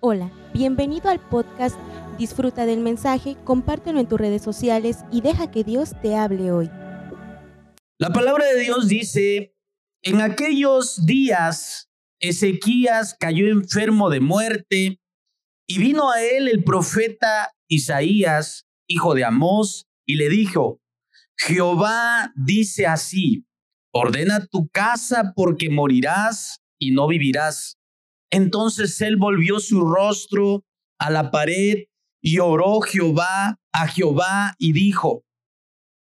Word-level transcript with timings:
Hola, 0.00 0.30
bienvenido 0.52 1.08
al 1.08 1.20
podcast 1.20 1.74
Disfruta 2.18 2.66
del 2.66 2.80
mensaje, 2.80 3.34
compártelo 3.44 3.98
en 3.98 4.06
tus 4.06 4.20
redes 4.20 4.42
sociales 4.42 4.98
y 5.10 5.22
deja 5.22 5.50
que 5.50 5.64
Dios 5.64 5.94
te 6.02 6.14
hable 6.14 6.52
hoy. 6.52 6.70
La 7.98 8.12
palabra 8.12 8.44
de 8.44 8.60
Dios 8.60 8.88
dice, 8.88 9.54
en 10.02 10.20
aquellos 10.20 11.06
días 11.06 11.88
Ezequías 12.20 13.16
cayó 13.18 13.46
enfermo 13.48 14.10
de 14.10 14.20
muerte 14.20 15.00
y 15.66 15.78
vino 15.78 16.10
a 16.10 16.22
él 16.22 16.48
el 16.48 16.62
profeta 16.62 17.54
Isaías, 17.66 18.66
hijo 18.86 19.14
de 19.14 19.24
Amós, 19.24 19.88
y 20.06 20.16
le 20.16 20.28
dijo, 20.28 20.78
Jehová 21.38 22.34
dice 22.36 22.86
así, 22.86 23.46
ordena 23.94 24.46
tu 24.46 24.68
casa 24.68 25.32
porque 25.34 25.70
morirás 25.70 26.62
y 26.78 26.90
no 26.90 27.08
vivirás. 27.08 27.75
Entonces 28.30 29.00
él 29.00 29.16
volvió 29.16 29.60
su 29.60 29.80
rostro 29.82 30.64
a 30.98 31.10
la 31.10 31.30
pared 31.30 31.84
y 32.22 32.38
oró 32.38 32.80
Jehová 32.80 33.60
a 33.72 33.88
Jehová 33.88 34.54
y 34.58 34.72
dijo, 34.72 35.24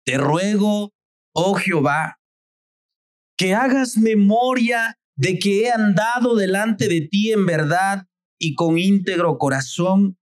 te 0.05 0.17
ruego, 0.17 0.93
oh 1.33 1.55
Jehová, 1.55 2.19
que 3.37 3.53
hagas 3.53 3.97
memoria 3.97 4.97
de 5.17 5.39
que 5.39 5.63
he 5.63 5.71
andado 5.71 6.35
delante 6.35 6.87
de 6.87 7.01
ti 7.01 7.31
en 7.31 7.45
verdad 7.45 8.07
y 8.39 8.55
con 8.55 8.77
íntegro 8.77 9.37
corazón 9.37 10.17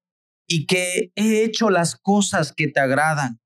y 0.47 0.65
que 0.65 1.11
he 1.15 1.43
hecho 1.43 1.69
las 1.69 1.95
cosas 1.95 2.53
que 2.53 2.67
te 2.67 2.79
agradan. 2.79 3.39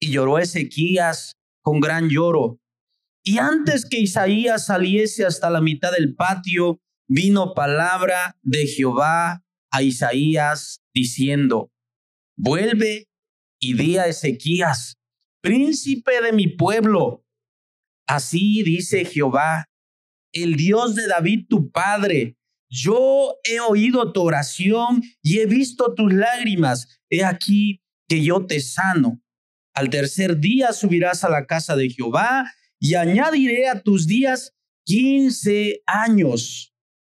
Y 0.00 0.12
lloró 0.12 0.38
Ezequías 0.38 1.36
con 1.62 1.80
gran 1.80 2.08
lloro. 2.08 2.58
Y 3.24 3.38
antes 3.38 3.86
que 3.88 4.00
Isaías 4.00 4.66
saliese 4.66 5.24
hasta 5.24 5.50
la 5.50 5.60
mitad 5.60 5.92
del 5.92 6.14
patio, 6.14 6.80
vino 7.08 7.54
palabra 7.54 8.38
de 8.42 8.66
Jehová 8.66 9.44
a 9.70 9.82
Isaías 9.82 10.82
diciendo, 10.94 11.72
vuelve 12.36 13.08
y 13.60 13.74
di 13.74 13.96
a 13.96 14.06
Ezequías, 14.06 14.98
príncipe 15.42 16.20
de 16.20 16.32
mi 16.32 16.48
pueblo. 16.48 17.24
Así 18.06 18.62
dice 18.62 19.04
Jehová, 19.04 19.70
el 20.32 20.56
Dios 20.56 20.94
de 20.94 21.06
David 21.06 21.46
tu 21.48 21.70
padre. 21.70 22.36
Yo 22.68 23.36
he 23.44 23.60
oído 23.60 24.12
tu 24.12 24.22
oración 24.22 25.02
y 25.22 25.38
he 25.38 25.46
visto 25.46 25.94
tus 25.94 26.12
lágrimas. 26.12 27.00
He 27.10 27.24
aquí 27.24 27.82
que 28.08 28.24
yo 28.24 28.46
te 28.46 28.60
sano. 28.60 29.20
Al 29.74 29.90
tercer 29.90 30.38
día 30.38 30.72
subirás 30.72 31.24
a 31.24 31.30
la 31.30 31.46
casa 31.46 31.76
de 31.76 31.90
Jehová 31.90 32.50
y 32.78 32.94
añadiré 32.94 33.68
a 33.68 33.82
tus 33.82 34.06
días 34.06 34.54
quince 34.84 35.82
años 35.86 36.71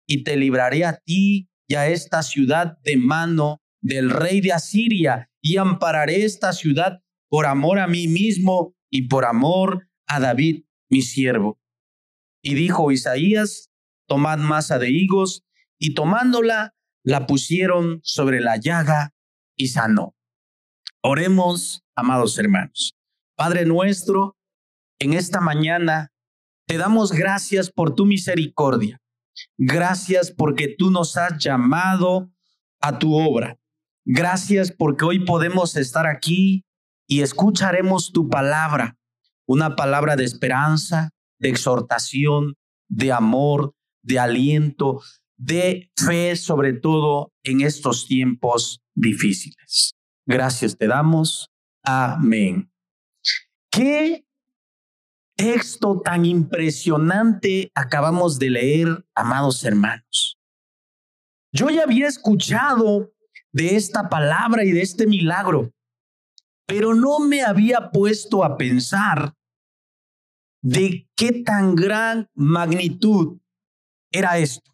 y 0.06 0.24
te 0.24 0.36
libraré 0.36 0.84
a 0.84 0.98
ti 0.98 1.48
y 1.66 1.74
a 1.74 1.88
esta 1.88 2.22
ciudad 2.22 2.78
de 2.82 2.96
mano 2.96 3.62
del 3.80 4.10
rey 4.10 4.40
de 4.40 4.52
Asiria 4.52 5.30
y 5.40 5.56
ampararé 5.56 6.24
esta 6.24 6.52
ciudad 6.52 7.00
por 7.28 7.46
amor 7.46 7.78
a 7.78 7.86
mí 7.86 8.08
mismo 8.08 8.74
y 8.90 9.08
por 9.08 9.24
amor 9.24 9.88
a 10.06 10.20
David, 10.20 10.64
mi 10.88 11.02
siervo. 11.02 11.58
Y 12.42 12.54
dijo 12.54 12.92
Isaías, 12.92 13.70
tomad 14.06 14.38
masa 14.38 14.78
de 14.78 14.90
higos, 14.90 15.44
y 15.78 15.94
tomándola, 15.94 16.74
la 17.02 17.26
pusieron 17.26 18.00
sobre 18.02 18.40
la 18.40 18.56
llaga 18.56 19.12
y 19.56 19.68
sanó. 19.68 20.14
Oremos, 21.02 21.84
amados 21.94 22.38
hermanos. 22.38 22.96
Padre 23.36 23.66
nuestro, 23.66 24.38
en 24.98 25.12
esta 25.12 25.40
mañana 25.40 26.12
te 26.66 26.78
damos 26.78 27.12
gracias 27.12 27.70
por 27.70 27.94
tu 27.94 28.06
misericordia. 28.06 29.02
Gracias 29.56 30.30
porque 30.30 30.74
tú 30.76 30.90
nos 30.90 31.16
has 31.16 31.38
llamado 31.38 32.30
a 32.80 32.98
tu 32.98 33.14
obra. 33.14 33.58
Gracias 34.04 34.70
porque 34.70 35.04
hoy 35.04 35.24
podemos 35.24 35.76
estar 35.76 36.06
aquí 36.06 36.64
y 37.06 37.22
escucharemos 37.22 38.12
tu 38.12 38.28
palabra, 38.28 38.96
una 39.46 39.76
palabra 39.76 40.16
de 40.16 40.24
esperanza, 40.24 41.10
de 41.38 41.48
exhortación, 41.48 42.54
de 42.88 43.12
amor, 43.12 43.74
de 44.02 44.18
aliento, 44.18 45.00
de 45.36 45.90
fe, 45.96 46.36
sobre 46.36 46.74
todo 46.74 47.32
en 47.42 47.62
estos 47.62 48.06
tiempos 48.06 48.80
difíciles. 48.94 49.94
Gracias 50.26 50.76
te 50.76 50.86
damos. 50.86 51.50
Amén. 51.82 52.70
¿Qué 53.70 54.24
texto 55.36 56.00
tan 56.04 56.24
impresionante 56.24 57.70
acabamos 57.74 58.38
de 58.38 58.50
leer, 58.50 59.06
amados 59.14 59.64
hermanos? 59.64 60.38
Yo 61.52 61.70
ya 61.70 61.84
había 61.84 62.08
escuchado 62.08 63.12
de 63.52 63.76
esta 63.76 64.08
palabra 64.08 64.64
y 64.64 64.72
de 64.72 64.82
este 64.82 65.06
milagro, 65.06 65.72
pero 66.66 66.94
no 66.94 67.20
me 67.20 67.42
había 67.42 67.90
puesto 67.90 68.42
a 68.42 68.56
pensar 68.56 69.34
de 70.62 71.08
qué 71.14 71.42
tan 71.44 71.76
gran 71.76 72.28
magnitud 72.34 73.38
era 74.10 74.38
esto. 74.38 74.72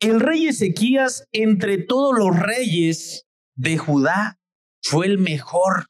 El 0.00 0.20
rey 0.20 0.46
Ezequías, 0.46 1.26
entre 1.32 1.78
todos 1.78 2.16
los 2.16 2.38
reyes 2.38 3.26
de 3.56 3.76
Judá, 3.76 4.38
fue 4.82 5.06
el 5.06 5.18
mejor. 5.18 5.86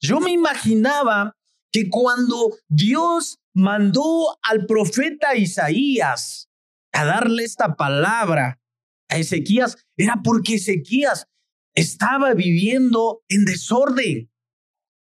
Yo 0.00 0.20
me 0.20 0.30
imaginaba 0.30 1.35
que 1.76 1.90
cuando 1.90 2.56
Dios 2.68 3.38
mandó 3.54 4.38
al 4.42 4.64
profeta 4.64 5.36
Isaías 5.36 6.48
a 6.90 7.04
darle 7.04 7.44
esta 7.44 7.76
palabra 7.76 8.58
a 9.10 9.18
Ezequías, 9.18 9.76
era 9.94 10.22
porque 10.24 10.54
Ezequías 10.54 11.26
estaba 11.74 12.32
viviendo 12.32 13.22
en 13.28 13.44
desorden 13.44 14.30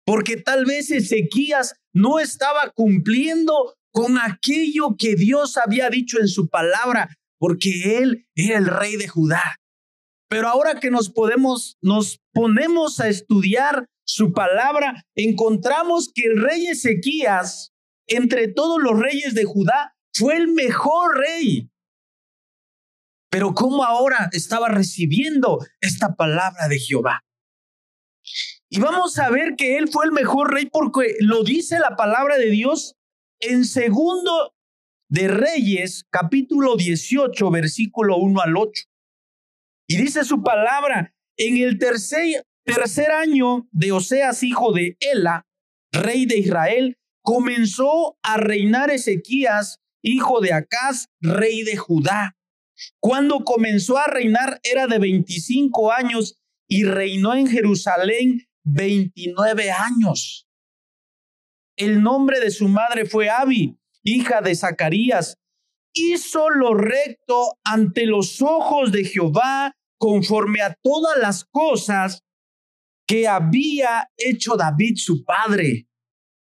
porque 0.07 0.37
tal 0.37 0.65
vez 0.65 0.91
Ezequías 0.91 1.75
no 1.93 2.21
estaba 2.21 2.71
cumpliendo 2.71 3.75
con 3.93 4.19
aquello 4.19 4.97
que 4.97 5.17
Dios 5.17 5.59
había 5.59 5.91
dicho 5.91 6.21
en 6.21 6.29
su 6.29 6.49
palabra, 6.49 7.11
porque 7.39 7.99
él 7.99 8.27
era 8.35 8.59
el 8.59 8.67
rey 8.67 8.97
de 8.97 9.09
Judá. 9.09 9.43
Pero 10.31 10.49
ahora 10.49 10.81
que 10.81 10.91
nos 10.91 11.11
podemos, 11.11 11.77
nos 11.83 12.21
ponemos 12.33 13.01
a 13.01 13.09
estudiar 13.09 13.89
su 14.07 14.33
palabra, 14.33 15.05
encontramos 15.15 16.11
que 16.15 16.23
el 16.27 16.41
rey 16.41 16.69
Ezequías, 16.69 17.73
entre 18.07 18.49
todos 18.49 18.81
los 18.81 18.99
reyes 18.99 19.35
de 19.35 19.45
Judá, 19.45 19.97
fue 20.15 20.37
el 20.37 20.49
mejor 20.49 21.19
rey. 21.19 21.69
Pero 23.31 23.53
¿cómo 23.53 23.85
ahora 23.85 24.31
estaba 24.33 24.69
recibiendo 24.69 25.59
esta 25.81 26.15
palabra 26.15 26.69
de 26.69 26.79
Jehová? 26.79 27.25
Y 28.71 28.79
vamos 28.81 29.19
a 29.19 29.29
ver 29.31 29.57
que 29.57 29.77
él 29.77 29.89
fue 29.89 30.07
el 30.07 30.13
mejor 30.13 30.53
rey 30.53 30.67
porque 30.67 31.17
lo 31.21 31.43
dice 31.43 31.79
la 31.79 31.97
palabra 31.97 32.37
de 32.37 32.51
Dios 32.51 32.95
en 33.41 33.65
segundo 33.65 34.55
de 35.09 35.29
Reyes, 35.29 36.05
capítulo 36.11 36.77
18, 36.77 37.51
versículo 37.51 38.17
1 38.19 38.41
al 38.41 38.57
8. 38.57 38.85
Y 39.89 39.97
dice 39.97 40.25
su 40.25 40.43
palabra, 40.43 41.15
en 41.37 41.59
el 41.59 41.79
tercer, 41.79 42.45
tercer 42.67 43.13
año 43.13 43.69
de 43.71 43.93
Oseas, 43.93 44.43
hijo 44.43 44.73
de 44.73 44.97
Ela, 45.01 45.47
rey 45.93 46.27
de 46.27 46.39
Israel, 46.39 46.99
comenzó 47.23 48.19
a 48.23 48.37
reinar 48.37 48.91
Ezequías, 48.91 49.81
hijo 50.03 50.41
de 50.41 50.53
Acaz, 50.53 51.09
rey 51.21 51.63
de 51.63 51.77
Judá. 51.77 52.37
Cuando 53.01 53.45
comenzó 53.45 53.97
a 53.97 54.07
reinar 54.07 54.61
era 54.63 54.87
de 54.87 54.99
25 54.99 55.93
años 55.93 56.39
y 56.69 56.85
reinó 56.85 57.35
en 57.35 57.47
Jerusalén 57.47 58.47
29 58.65 59.71
años. 59.71 60.47
El 61.77 62.03
nombre 62.03 62.41
de 62.41 62.51
su 62.51 62.69
madre 62.69 63.07
fue 63.07 63.31
Abi, 63.31 63.79
hija 64.03 64.41
de 64.41 64.55
Zacarías. 64.55 65.39
Hizo 65.95 66.51
lo 66.51 66.75
recto 66.75 67.59
ante 67.65 68.07
los 68.07 68.43
ojos 68.43 68.93
de 68.93 69.05
Jehová 69.05 69.73
conforme 69.99 70.63
a 70.63 70.75
todas 70.83 71.17
las 71.19 71.45
cosas 71.45 72.26
que 73.07 73.29
había 73.29 74.11
hecho 74.17 74.57
David 74.57 74.97
su 74.97 75.25
padre. 75.25 75.89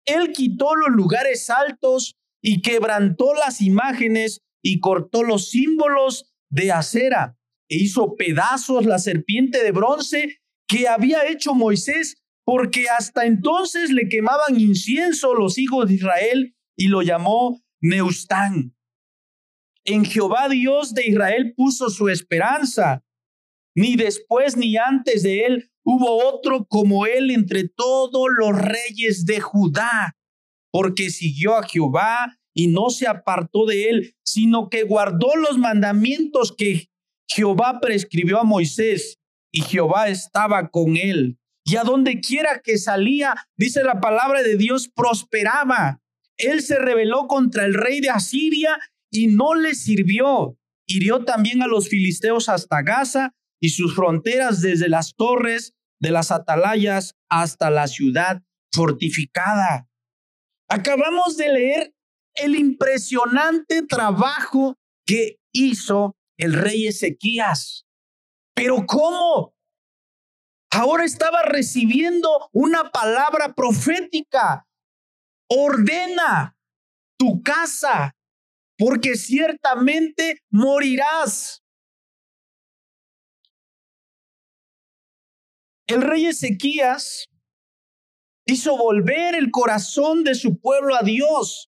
Él 0.06 0.32
quitó 0.32 0.76
los 0.76 0.90
lugares 0.90 1.50
altos 1.50 2.18
y 2.42 2.62
quebrantó 2.62 3.34
las 3.34 3.62
imágenes 3.62 4.42
y 4.64 4.80
cortó 4.80 5.24
los 5.24 5.50
símbolos 5.50 6.34
de 6.50 6.72
acera 6.72 7.38
e 7.70 7.78
hizo 7.78 8.16
pedazos 8.16 8.86
la 8.86 9.00
serpiente 9.00 9.62
de 9.62 9.72
bronce 9.72 10.40
que 10.68 10.88
había 10.88 11.28
hecho 11.28 11.54
Moisés, 11.54 12.24
porque 12.46 12.88
hasta 12.90 13.26
entonces 13.26 13.92
le 13.92 14.08
quemaban 14.08 14.60
incienso 14.60 15.34
los 15.34 15.58
hijos 15.58 15.88
de 15.88 15.96
Israel 15.96 16.56
y 16.78 16.88
lo 16.88 17.02
llamó 17.02 17.62
Neustán. 17.82 18.74
En 19.84 20.06
Jehová 20.06 20.50
Dios 20.50 20.94
de 20.94 21.08
Israel 21.08 21.54
puso 21.56 21.90
su 21.90 22.10
esperanza. 22.10 23.04
Ni 23.76 23.96
después 23.96 24.58
ni 24.58 24.76
antes 24.76 25.24
de 25.24 25.46
él 25.46 25.72
hubo 25.90 26.28
otro 26.28 26.66
como 26.66 27.06
él 27.06 27.32
entre 27.32 27.70
todos 27.70 28.28
los 28.38 28.60
reyes 28.60 29.26
de 29.26 29.40
Judá, 29.40 30.18
porque 30.70 31.10
siguió 31.10 31.56
a 31.56 31.64
Jehová 31.64 32.38
y 32.54 32.68
no 32.68 32.90
se 32.90 33.08
apartó 33.08 33.66
de 33.66 33.90
él, 33.90 34.16
sino 34.22 34.70
que 34.70 34.84
guardó 34.84 35.38
los 35.38 35.58
mandamientos 35.58 36.54
que 36.54 36.90
Jehová 37.30 37.80
prescribió 37.80 38.38
a 38.38 38.44
Moisés 38.44 39.20
y 39.50 39.62
Jehová 39.62 40.10
estaba 40.10 40.68
con 40.72 40.98
él. 40.98 41.38
Y 41.64 41.78
a 41.78 41.84
donde 41.84 42.20
quiera 42.20 42.62
que 42.62 42.78
salía, 42.78 43.48
dice 43.56 43.82
la 43.82 44.02
palabra 44.02 44.44
de 44.44 44.58
Dios, 44.58 44.90
prosperaba. 44.94 46.02
Él 46.36 46.62
se 46.64 46.80
rebeló 46.80 47.28
contra 47.28 47.64
el 47.64 47.74
rey 47.74 48.02
de 48.02 48.10
Asiria 48.10 48.78
y 49.10 49.28
no 49.28 49.56
le 49.56 49.74
sirvió. 49.74 50.58
Hirió 50.86 51.24
también 51.24 51.64
a 51.64 51.68
los 51.68 51.88
filisteos 51.88 52.50
hasta 52.50 52.82
Gaza 52.82 53.34
y 53.62 53.70
sus 53.70 53.96
fronteras 53.96 54.62
desde 54.62 54.90
las 54.90 55.16
torres 55.16 55.76
de 56.00 56.12
las 56.12 56.32
atalayas 56.32 57.16
hasta 57.30 57.70
la 57.70 57.88
ciudad 57.88 58.42
fortificada. 58.72 59.88
Acabamos 60.70 61.38
de 61.38 61.50
leer 61.50 61.94
el 62.36 62.56
impresionante 62.56 63.82
trabajo 63.84 64.76
que 65.06 65.40
hizo 65.52 66.16
el 66.38 66.54
rey 66.54 66.88
Ezequías. 66.88 67.86
Pero 68.54 68.86
¿cómo? 68.86 69.56
Ahora 70.72 71.06
estaba 71.06 71.44
recibiendo 71.44 72.50
una 72.52 72.92
palabra 72.92 73.54
profética. 73.54 74.68
Ordena 75.50 76.58
tu 77.18 77.42
casa, 77.42 78.16
porque 78.78 79.16
ciertamente 79.16 80.44
morirás. 80.52 81.64
El 85.88 86.02
rey 86.02 86.26
Ezequías 86.26 87.30
hizo 88.46 88.78
volver 88.78 89.36
el 89.36 89.52
corazón 89.52 90.26
de 90.26 90.36
su 90.36 90.60
pueblo 90.60 90.96
a 90.96 91.02
Dios. 91.02 91.70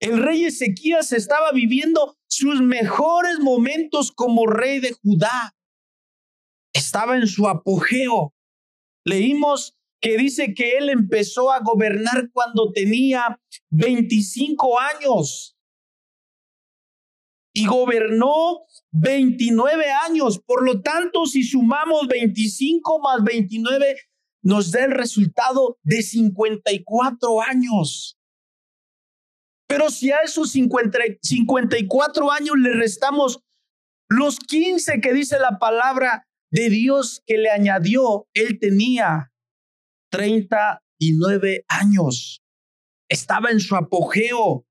El 0.00 0.20
rey 0.20 0.44
Ezequías 0.44 1.12
estaba 1.12 1.52
viviendo 1.52 2.16
sus 2.28 2.60
mejores 2.60 3.38
momentos 3.38 4.10
como 4.10 4.46
rey 4.46 4.80
de 4.80 4.92
Judá. 4.92 5.54
Estaba 6.72 7.16
en 7.16 7.28
su 7.28 7.48
apogeo. 7.48 8.34
Leímos 9.04 9.76
que 10.00 10.16
dice 10.16 10.52
que 10.54 10.78
él 10.78 10.88
empezó 10.90 11.52
a 11.52 11.60
gobernar 11.60 12.30
cuando 12.32 12.72
tenía 12.72 13.40
25 13.70 14.78
años 14.78 15.57
y 17.58 17.66
gobernó 17.66 18.60
29 18.92 19.90
años. 20.06 20.38
Por 20.38 20.64
lo 20.64 20.80
tanto, 20.80 21.26
si 21.26 21.42
sumamos 21.42 22.06
25 22.06 23.00
más 23.00 23.24
29, 23.24 23.96
nos 24.42 24.70
da 24.70 24.84
el 24.84 24.92
resultado 24.92 25.78
de 25.82 26.02
54 26.02 27.42
años. 27.42 28.16
Pero 29.66 29.90
si 29.90 30.12
a 30.12 30.18
esos 30.18 30.52
54 30.52 32.30
años 32.30 32.56
le 32.56 32.72
restamos 32.74 33.40
los 34.08 34.38
15 34.38 35.00
que 35.00 35.12
dice 35.12 35.38
la 35.38 35.58
palabra 35.58 36.26
de 36.50 36.70
Dios 36.70 37.22
que 37.26 37.36
le 37.38 37.50
añadió, 37.50 38.28
él 38.34 38.58
tenía 38.60 39.32
39 40.10 41.64
años. 41.68 42.42
Estaba 43.10 43.50
en 43.50 43.60
su 43.60 43.74
apogeo. 43.76 44.64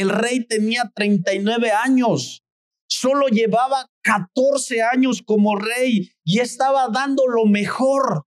El 0.00 0.08
rey 0.08 0.46
tenía 0.46 0.90
39 0.94 1.72
años. 1.72 2.42
Solo 2.88 3.26
llevaba 3.28 3.86
14 4.02 4.80
años 4.80 5.20
como 5.22 5.56
rey 5.56 6.10
y 6.24 6.40
estaba 6.40 6.88
dando 6.88 7.26
lo 7.26 7.44
mejor. 7.44 8.24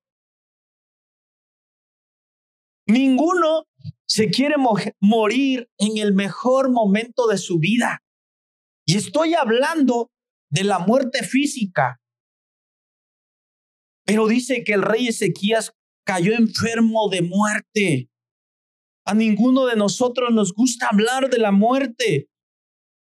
Ninguno 2.85 3.65
se 4.05 4.29
quiere 4.29 4.53
morir 4.99 5.67
en 5.79 5.97
el 5.97 6.13
mejor 6.13 6.69
momento 6.69 7.25
de 7.25 7.39
su 7.39 7.57
vida. 7.57 8.03
Y 8.85 8.97
estoy 8.97 9.33
hablando 9.33 10.11
de 10.51 10.65
la 10.65 10.77
muerte 10.77 11.23
física. 11.23 11.99
Pero 14.05 14.27
dice 14.27 14.63
que 14.63 14.73
el 14.73 14.83
rey 14.83 15.07
Ezequías 15.07 15.73
cayó 16.05 16.33
enfermo 16.33 17.09
de 17.09 17.23
muerte. 17.23 18.11
A 19.05 19.13
ninguno 19.13 19.65
de 19.65 19.75
nosotros 19.75 20.31
nos 20.31 20.53
gusta 20.53 20.88
hablar 20.89 21.29
de 21.29 21.38
la 21.38 21.51
muerte. 21.51 22.29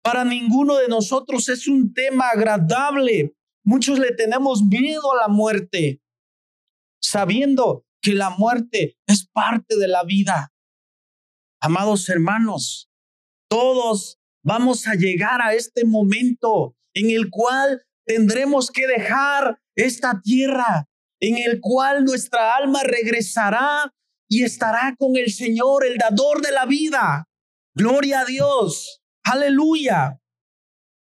Para 0.03 0.25
ninguno 0.25 0.77
de 0.77 0.89
nosotros 0.89 1.49
es 1.49 1.69
un 1.69 1.95
tema 1.95 2.31
agradable. 2.31 3.35
Muchos 3.65 3.99
le 3.99 4.13
tenemos 4.13 4.63
miedo 4.63 5.13
a 5.13 5.23
la 5.23 5.29
muerte, 5.29 6.03
sabiendo 7.01 7.87
que 8.03 8.13
la 8.13 8.31
muerte 8.31 8.99
es 9.07 9.27
parte 9.27 9.77
de 9.77 9.89
la 9.89 10.05
vida. 10.05 10.53
Amados 11.61 12.09
hermanos, 12.11 12.91
todos 13.49 14.19
vamos 14.45 14.87
a 14.87 14.95
llegar 14.95 15.41
a 15.41 15.55
este 15.55 15.87
momento 15.87 16.77
en 16.93 17.11
el 17.11 17.31
cual 17.31 17.83
tendremos 18.05 18.71
que 18.71 18.87
dejar 18.87 19.59
esta 19.75 20.21
tierra, 20.21 20.89
en 21.21 21.39
el 21.39 21.61
cual 21.61 22.05
nuestra 22.05 22.55
alma 22.55 22.83
regresará 22.83 23.94
y 24.35 24.43
estará 24.43 24.97
con 24.99 25.17
el 25.17 25.31
Señor, 25.31 25.87
el 25.87 25.97
dador 25.97 26.43
de 26.43 26.51
la 26.51 26.67
vida. 26.67 27.29
Gloria 27.73 28.21
a 28.21 28.25
Dios. 28.25 29.01
Aleluya. 29.23 30.21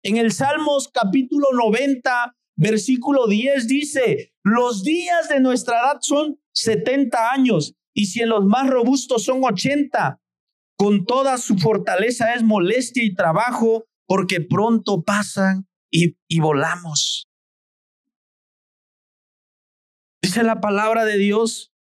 En 0.04 0.18
el 0.18 0.32
Salmos 0.32 0.90
capítulo 0.94 1.48
90, 1.52 2.36
versículo 2.56 3.26
10 3.26 3.68
dice, 3.68 4.32
los 4.44 4.84
días 4.84 5.28
de 5.28 5.40
nuestra 5.40 5.80
edad 5.80 5.98
son 6.02 6.40
70 6.52 7.32
años 7.32 7.74
y 7.96 8.06
si 8.06 8.22
en 8.22 8.30
los 8.30 8.46
más 8.46 8.70
robustos 8.70 9.24
son 9.24 9.44
80, 9.44 10.22
con 10.78 11.08
toda 11.08 11.40
su 11.40 11.58
fortaleza 11.58 12.36
es 12.36 12.44
molestia 12.44 13.04
y 13.04 13.16
trabajo 13.16 13.86
porque 14.06 14.40
pronto 14.40 15.02
pasan 15.02 15.68
y, 15.90 16.16
y 16.28 16.42
volamos. 16.42 17.28
Dice 20.22 20.44
la 20.44 20.62
palabra 20.62 21.06
de 21.06 21.18
Dios 21.18 21.72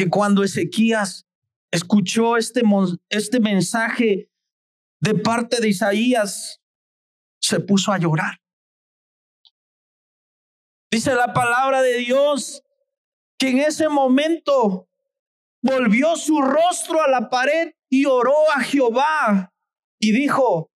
que 0.00 0.08
cuando 0.08 0.42
Ezequías 0.42 1.26
escuchó 1.70 2.38
este, 2.38 2.62
este 3.10 3.38
mensaje 3.38 4.30
de 4.98 5.14
parte 5.14 5.60
de 5.60 5.68
Isaías, 5.68 6.62
se 7.38 7.60
puso 7.60 7.92
a 7.92 7.98
llorar. 7.98 8.40
Dice 10.90 11.14
la 11.14 11.34
palabra 11.34 11.82
de 11.82 11.98
Dios 11.98 12.62
que 13.38 13.50
en 13.50 13.58
ese 13.58 13.90
momento 13.90 14.88
volvió 15.60 16.16
su 16.16 16.40
rostro 16.40 17.02
a 17.02 17.08
la 17.10 17.28
pared 17.28 17.74
y 17.90 18.06
oró 18.06 18.50
a 18.56 18.60
Jehová 18.60 19.52
y 19.98 20.12
dijo, 20.12 20.70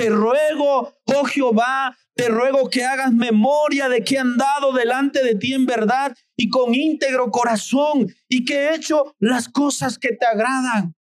te 0.00 0.08
ruego, 0.08 0.94
oh 1.04 1.24
Jehová, 1.26 1.94
te 2.14 2.28
ruego 2.28 2.70
que 2.70 2.84
hagas 2.84 3.12
memoria 3.12 3.90
de 3.90 4.02
que 4.02 4.14
he 4.14 4.18
andado 4.18 4.72
delante 4.72 5.22
de 5.22 5.34
ti 5.34 5.52
en 5.52 5.66
verdad 5.66 6.16
y 6.36 6.48
con 6.48 6.74
íntegro 6.74 7.30
corazón 7.30 8.06
y 8.26 8.46
que 8.46 8.54
he 8.54 8.74
hecho 8.76 9.14
las 9.18 9.50
cosas 9.50 9.98
que 9.98 10.16
te 10.16 10.24
agradan. 10.24 10.94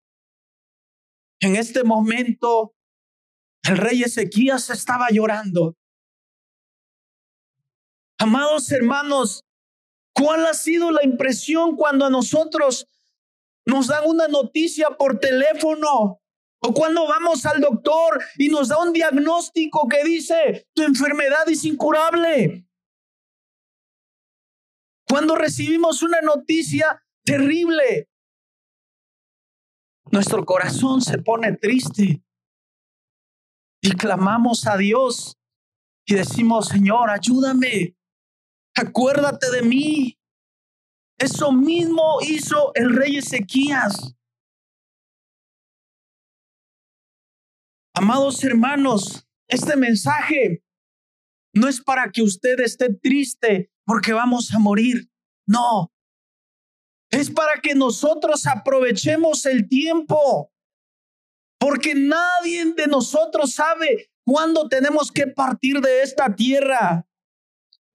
En 1.38 1.54
este 1.54 1.84
momento, 1.84 2.74
el 3.62 3.76
rey 3.76 4.02
Ezequías 4.02 4.68
estaba 4.70 5.10
llorando. 5.10 5.76
Amados 8.18 8.72
hermanos, 8.72 9.44
¿Cuál 10.12 10.46
ha 10.46 10.54
sido 10.54 10.90
la 10.90 11.04
impresión 11.04 11.76
cuando 11.76 12.04
a 12.04 12.10
nosotros 12.10 12.88
nos 13.64 13.86
dan 13.86 14.02
una 14.04 14.26
noticia 14.26 14.90
por 14.90 15.20
teléfono? 15.20 16.20
O 16.60 16.74
cuando 16.74 17.06
vamos 17.06 17.46
al 17.46 17.60
doctor 17.60 18.22
y 18.36 18.48
nos 18.48 18.68
da 18.68 18.82
un 18.82 18.92
diagnóstico 18.92 19.86
que 19.88 20.02
dice, 20.04 20.66
tu 20.74 20.82
enfermedad 20.82 21.48
es 21.48 21.64
incurable. 21.64 22.66
Cuando 25.08 25.36
recibimos 25.36 26.02
una 26.02 26.20
noticia 26.20 27.02
terrible, 27.24 28.08
nuestro 30.10 30.44
corazón 30.44 31.00
se 31.00 31.18
pone 31.18 31.56
triste 31.56 32.22
y 33.80 33.92
clamamos 33.92 34.66
a 34.66 34.76
Dios 34.76 35.38
y 36.04 36.14
decimos, 36.14 36.68
Señor, 36.68 37.10
ayúdame 37.10 37.98
acuérdate 38.78 39.50
de 39.50 39.62
mí. 39.62 40.18
Eso 41.18 41.52
mismo 41.52 42.18
hizo 42.22 42.72
el 42.74 42.94
rey 42.94 43.16
Ezequías. 43.16 44.14
Amados 47.98 48.44
hermanos, 48.44 49.26
este 49.48 49.74
mensaje 49.74 50.62
no 51.52 51.66
es 51.66 51.80
para 51.80 52.12
que 52.12 52.22
usted 52.22 52.60
esté 52.60 52.94
triste 52.94 53.72
porque 53.84 54.12
vamos 54.12 54.54
a 54.54 54.60
morir. 54.60 55.10
No. 55.48 55.92
Es 57.10 57.28
para 57.28 57.60
que 57.60 57.74
nosotros 57.74 58.46
aprovechemos 58.46 59.44
el 59.46 59.68
tiempo. 59.68 60.52
Porque 61.58 61.96
nadie 61.96 62.72
de 62.76 62.86
nosotros 62.86 63.54
sabe 63.54 64.12
cuándo 64.24 64.68
tenemos 64.68 65.10
que 65.10 65.26
partir 65.26 65.80
de 65.80 66.02
esta 66.02 66.36
tierra. 66.36 67.04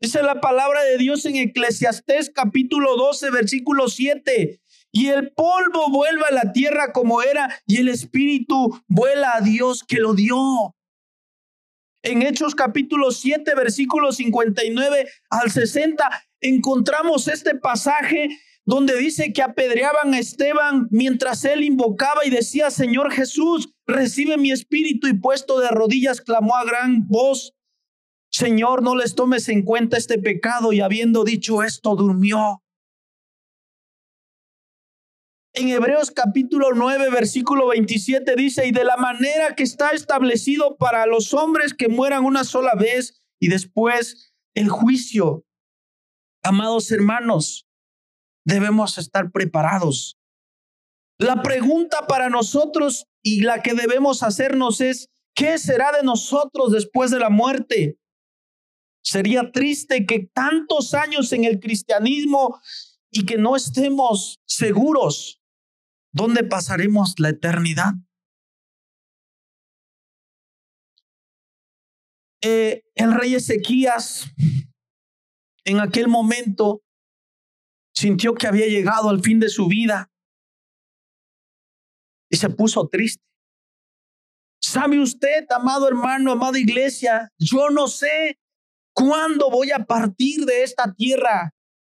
Dice 0.01 0.21
la 0.21 0.41
palabra 0.41 0.83
de 0.83 0.97
Dios 0.97 1.23
en 1.23 1.37
Eclesiastés 1.37 2.29
capítulo 2.29 2.97
12, 2.97 3.31
versículo 3.31 3.87
7. 3.87 4.59
Y 4.95 5.07
el 5.07 5.31
polvo 5.31 5.89
vuelve 5.89 6.23
a 6.29 6.33
la 6.33 6.53
tierra 6.53 6.93
como 6.93 7.23
era 7.23 7.49
y 7.65 7.77
el 7.77 7.89
espíritu 7.89 8.79
vuela 8.87 9.33
a 9.33 9.41
Dios 9.41 9.83
que 9.83 9.97
lo 9.97 10.13
dio. 10.13 10.37
En 12.03 12.21
Hechos 12.21 12.53
capítulo 12.53 13.09
7, 13.11 13.55
versículos 13.55 14.17
59 14.17 15.09
al 15.31 15.49
60, 15.49 16.07
encontramos 16.41 17.27
este 17.27 17.55
pasaje 17.55 18.29
donde 18.65 18.95
dice 18.95 19.33
que 19.33 19.41
apedreaban 19.41 20.13
a 20.13 20.19
Esteban 20.19 20.87
mientras 20.91 21.43
él 21.43 21.63
invocaba 21.63 22.23
y 22.23 22.29
decía, 22.29 22.69
Señor 22.69 23.11
Jesús, 23.11 23.73
recibe 23.87 24.37
mi 24.37 24.51
espíritu 24.51 25.07
y 25.07 25.13
puesto 25.13 25.59
de 25.59 25.69
rodillas 25.69 26.21
clamó 26.21 26.55
a 26.55 26.65
gran 26.65 27.07
voz, 27.07 27.53
Señor, 28.31 28.81
no 28.83 28.95
les 28.95 29.15
tomes 29.15 29.49
en 29.49 29.63
cuenta 29.63 29.97
este 29.97 30.17
pecado 30.17 30.73
y 30.73 30.81
habiendo 30.81 31.23
dicho 31.23 31.63
esto, 31.63 31.95
durmió. 31.95 32.62
En 35.55 35.69
Hebreos 35.69 36.09
capítulo 36.09 36.69
9, 36.73 37.11
versículo 37.11 37.67
27 37.67 38.35
dice, 38.35 38.65
y 38.65 38.71
de 38.71 38.83
la 38.83 38.97
manera 38.97 39.53
que 39.55 39.61
está 39.61 39.91
establecido 39.91 40.77
para 40.77 41.05
los 41.05 41.31
hombres 41.35 41.75
que 41.75 41.89
mueran 41.89 42.25
una 42.25 42.43
sola 42.43 42.73
vez 42.73 43.21
y 43.39 43.49
después 43.49 44.33
el 44.55 44.69
juicio. 44.69 45.45
Amados 46.41 46.91
hermanos, 46.91 47.67
debemos 48.43 48.97
estar 48.97 49.31
preparados. 49.31 50.17
La 51.19 51.43
pregunta 51.43 52.07
para 52.07 52.29
nosotros 52.29 53.05
y 53.21 53.41
la 53.41 53.61
que 53.61 53.75
debemos 53.75 54.23
hacernos 54.23 54.81
es, 54.81 55.11
¿qué 55.35 55.59
será 55.59 55.91
de 55.91 56.01
nosotros 56.01 56.71
después 56.71 57.11
de 57.11 57.19
la 57.19 57.29
muerte? 57.29 57.99
Sería 59.03 59.51
triste 59.51 60.07
que 60.07 60.31
tantos 60.33 60.95
años 60.95 61.31
en 61.31 61.43
el 61.43 61.59
cristianismo 61.59 62.59
y 63.11 63.27
que 63.27 63.37
no 63.37 63.55
estemos 63.55 64.39
seguros 64.47 65.41
dónde 66.13 66.43
pasaremos 66.43 67.15
la 67.17 67.29
eternidad. 67.29 67.93
Eh, 72.41 72.83
el 72.95 73.13
rey 73.13 73.35
Ezequías 73.35 74.31
en 75.65 75.79
aquel 75.79 76.07
momento 76.07 76.81
sintió 77.95 78.33
que 78.33 78.47
había 78.47 78.67
llegado 78.67 79.09
al 79.09 79.21
fin 79.21 79.39
de 79.39 79.49
su 79.49 79.67
vida 79.67 80.11
y 82.29 82.37
se 82.37 82.49
puso 82.49 82.87
triste. 82.87 83.23
¿Sabe 84.61 84.99
usted, 84.99 85.45
amado 85.51 85.87
hermano, 85.87 86.31
amada 86.31 86.59
iglesia? 86.59 87.29
Yo 87.37 87.69
no 87.69 87.87
sé 87.87 88.39
cuándo 88.93 89.49
voy 89.49 89.71
a 89.71 89.85
partir 89.85 90.45
de 90.45 90.63
esta 90.63 90.93
tierra. 90.93 91.53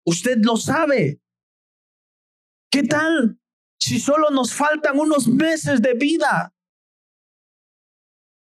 Usted 0.07 0.39
lo 0.43 0.57
sabe. 0.57 1.21
¿Qué 2.71 2.83
tal 2.83 3.39
si 3.85 4.01
solo 4.01 4.31
nos 4.31 4.55
faltan 4.55 4.99
unos 4.99 5.29
meses 5.29 5.83
de 5.83 5.93
vida? 5.93 6.55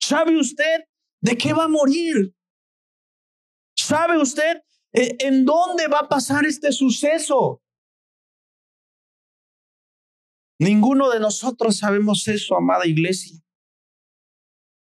¿Sabe 0.01 0.37
usted 0.37 0.83
de 1.21 1.37
qué 1.37 1.53
va 1.53 1.63
a 1.63 1.69
morir? 1.69 2.35
¿Sabe 3.73 4.21
usted 4.21 4.61
eh, 4.91 5.15
en 5.19 5.45
dónde 5.45 5.87
va 5.87 5.99
a 5.99 6.09
pasar 6.09 6.45
este 6.45 6.73
suceso? 6.73 7.63
Ninguno 10.59 11.09
de 11.09 11.21
nosotros 11.21 11.77
sabemos 11.77 12.27
eso, 12.27 12.57
amada 12.57 12.85
iglesia. 12.85 13.39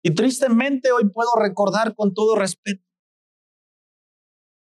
Y 0.05 0.15
tristemente 0.15 0.93
hoy 0.93 1.09
puedo 1.09 1.31
recordar 1.35 1.97
con 1.97 2.15
todo 2.15 2.37
respeto 2.37 2.87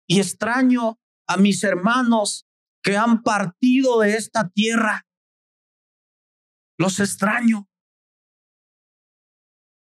y 0.08 0.20
extraño 0.20 1.00
a 1.28 1.38
mis 1.38 1.64
hermanos 1.64 2.48
que 2.82 2.98
han 2.98 3.22
partido 3.22 4.00
de 4.00 4.16
esta 4.16 4.50
tierra. 4.50 5.06
Los 6.80 7.02
extraño. 7.02 7.70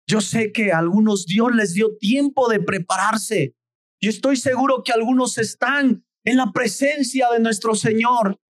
Yo 0.08 0.20
sé 0.20 0.50
que 0.52 0.72
a 0.72 0.78
algunos 0.78 1.26
Dios 1.26 1.54
les 1.54 1.74
dio 1.74 1.96
tiempo 1.96 2.48
de 2.48 2.58
prepararse. 2.58 3.54
Y 4.00 4.08
estoy 4.08 4.36
seguro 4.36 4.82
que 4.84 4.92
algunos 4.92 5.38
están 5.38 6.04
en 6.24 6.36
la 6.36 6.50
presencia 6.52 7.30
de 7.30 7.38
nuestro 7.38 7.76
Señor. 7.76 8.40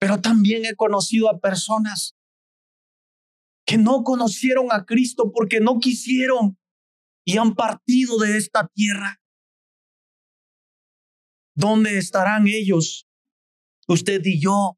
Pero 0.00 0.22
también 0.22 0.64
he 0.64 0.74
conocido 0.74 1.28
a 1.28 1.38
personas 1.38 2.16
que 3.66 3.76
no 3.76 4.04
conocieron 4.04 4.68
a 4.72 4.86
Cristo 4.86 5.30
porque 5.34 5.60
no 5.60 5.80
quisieron 5.80 6.58
y 7.26 7.36
han 7.36 7.54
partido 7.54 8.18
de 8.18 8.38
esta 8.38 8.66
tierra. 8.68 9.20
¿Dónde 11.54 11.98
estarán 11.98 12.46
ellos? 12.46 13.06
Usted 13.86 14.24
y 14.24 14.40
yo 14.40 14.77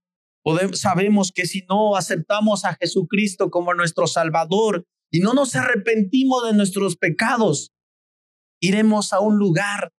sabemos 0.73 1.33
que 1.33 1.47
si 1.47 1.63
no 1.69 1.97
aceptamos 1.97 2.65
a 2.65 2.75
Jesucristo 2.75 3.51
como 3.51 3.75
nuestro 3.75 4.07
Salvador 4.07 4.87
y 5.11 5.21
no 5.21 5.35
nos 5.35 5.55
arrepentimos 5.57 6.45
de 6.47 6.55
nuestros 6.55 6.97
pecados, 6.97 7.73
iremos 8.61 9.13
a 9.13 9.21
un 9.21 9.39
lugar 9.39 9.93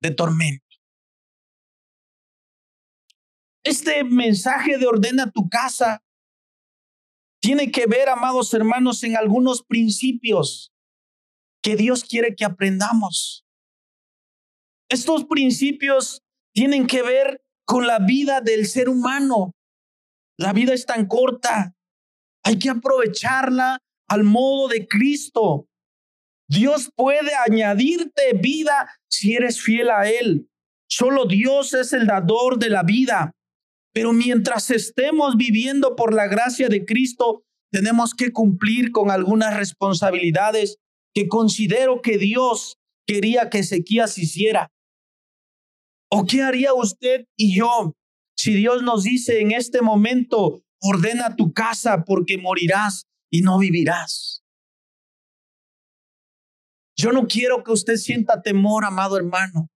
de 0.00 0.10
tormento. 0.10 0.64
Este 3.64 4.02
mensaje 4.02 4.76
de 4.76 4.86
ordena 4.86 5.30
tu 5.30 5.48
casa 5.48 6.02
tiene 7.40 7.70
que 7.70 7.86
ver, 7.86 8.08
amados 8.08 8.52
hermanos, 8.54 9.02
en 9.04 9.16
algunos 9.16 9.62
principios 9.62 10.72
que 11.62 11.76
Dios 11.76 12.04
quiere 12.04 12.34
que 12.34 12.44
aprendamos. 12.44 13.44
Estos 14.88 15.24
principios 15.24 16.22
tienen 16.52 16.86
que 16.86 17.02
ver 17.02 17.42
con 17.64 17.86
la 17.86 17.98
vida 17.98 18.40
del 18.40 18.66
ser 18.66 18.88
humano. 18.88 19.54
La 20.38 20.52
vida 20.52 20.74
es 20.74 20.86
tan 20.86 21.06
corta. 21.06 21.74
Hay 22.44 22.58
que 22.58 22.70
aprovecharla 22.70 23.78
al 24.08 24.24
modo 24.24 24.68
de 24.68 24.86
Cristo. 24.86 25.68
Dios 26.48 26.90
puede 26.94 27.30
añadirte 27.46 28.32
vida 28.34 28.90
si 29.08 29.34
eres 29.34 29.60
fiel 29.60 29.90
a 29.90 30.08
Él. 30.08 30.48
Solo 30.88 31.26
Dios 31.26 31.72
es 31.74 31.92
el 31.92 32.06
dador 32.06 32.58
de 32.58 32.70
la 32.70 32.82
vida. 32.82 33.32
Pero 33.94 34.12
mientras 34.12 34.70
estemos 34.70 35.36
viviendo 35.36 35.96
por 35.96 36.14
la 36.14 36.26
gracia 36.26 36.68
de 36.68 36.84
Cristo, 36.84 37.44
tenemos 37.70 38.14
que 38.14 38.32
cumplir 38.32 38.90
con 38.90 39.10
algunas 39.10 39.56
responsabilidades 39.56 40.78
que 41.14 41.28
considero 41.28 42.02
que 42.02 42.18
Dios 42.18 42.78
quería 43.06 43.50
que 43.50 43.58
Ezequías 43.58 44.18
hiciera? 44.18 44.70
¿O 46.10 46.24
qué 46.26 46.42
haría 46.42 46.74
usted 46.74 47.26
y 47.36 47.56
yo 47.56 47.94
si 48.36 48.54
Dios 48.54 48.82
nos 48.82 49.04
dice 49.04 49.40
en 49.40 49.52
este 49.52 49.82
momento, 49.82 50.64
ordena 50.80 51.36
tu 51.36 51.52
casa 51.52 52.04
porque 52.04 52.38
morirás 52.38 53.06
y 53.30 53.42
no 53.42 53.58
vivirás? 53.58 54.42
Yo 56.96 57.12
no 57.12 57.26
quiero 57.26 57.64
que 57.64 57.72
usted 57.72 57.96
sienta 57.96 58.42
temor, 58.42 58.84
amado 58.84 59.16
hermano. 59.16 59.68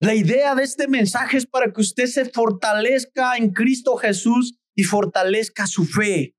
La 0.00 0.14
idea 0.14 0.54
de 0.54 0.62
este 0.62 0.88
mensaje 0.88 1.38
es 1.38 1.46
para 1.46 1.72
que 1.72 1.80
usted 1.80 2.06
se 2.06 2.26
fortalezca 2.26 3.36
en 3.36 3.50
Cristo 3.50 3.96
Jesús 3.96 4.58
y 4.76 4.84
fortalezca 4.84 5.66
su 5.66 5.86
fe. 5.86 6.34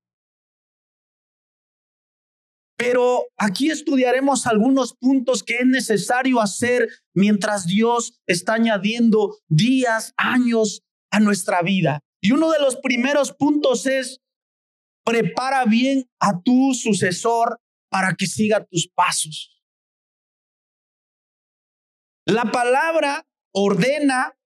Pero 2.78 3.26
aquí 3.36 3.70
estudiaremos 3.70 4.46
algunos 4.46 4.94
puntos 4.94 5.42
que 5.42 5.58
es 5.58 5.66
necesario 5.66 6.40
hacer 6.40 6.88
mientras 7.12 7.66
Dios 7.66 8.20
está 8.24 8.54
añadiendo 8.54 9.36
días, 9.48 10.14
años 10.16 10.82
a 11.10 11.18
nuestra 11.18 11.60
vida. 11.62 12.00
Y 12.22 12.30
uno 12.30 12.52
de 12.52 12.60
los 12.60 12.76
primeros 12.76 13.32
puntos 13.32 13.84
es, 13.86 14.20
prepara 15.04 15.64
bien 15.64 16.08
a 16.20 16.40
tu 16.40 16.72
sucesor 16.72 17.60
para 17.90 18.14
que 18.14 18.26
siga 18.26 18.64
tus 18.64 18.88
pasos. 18.94 19.60
La 22.26 22.52
palabra 22.52 23.26
ordena 23.52 24.38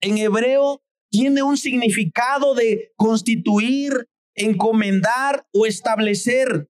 en 0.00 0.18
hebreo 0.18 0.82
tiene 1.10 1.42
un 1.42 1.56
significado 1.56 2.54
de 2.54 2.92
constituir, 2.96 4.08
encomendar 4.36 5.46
o 5.52 5.66
establecer. 5.66 6.68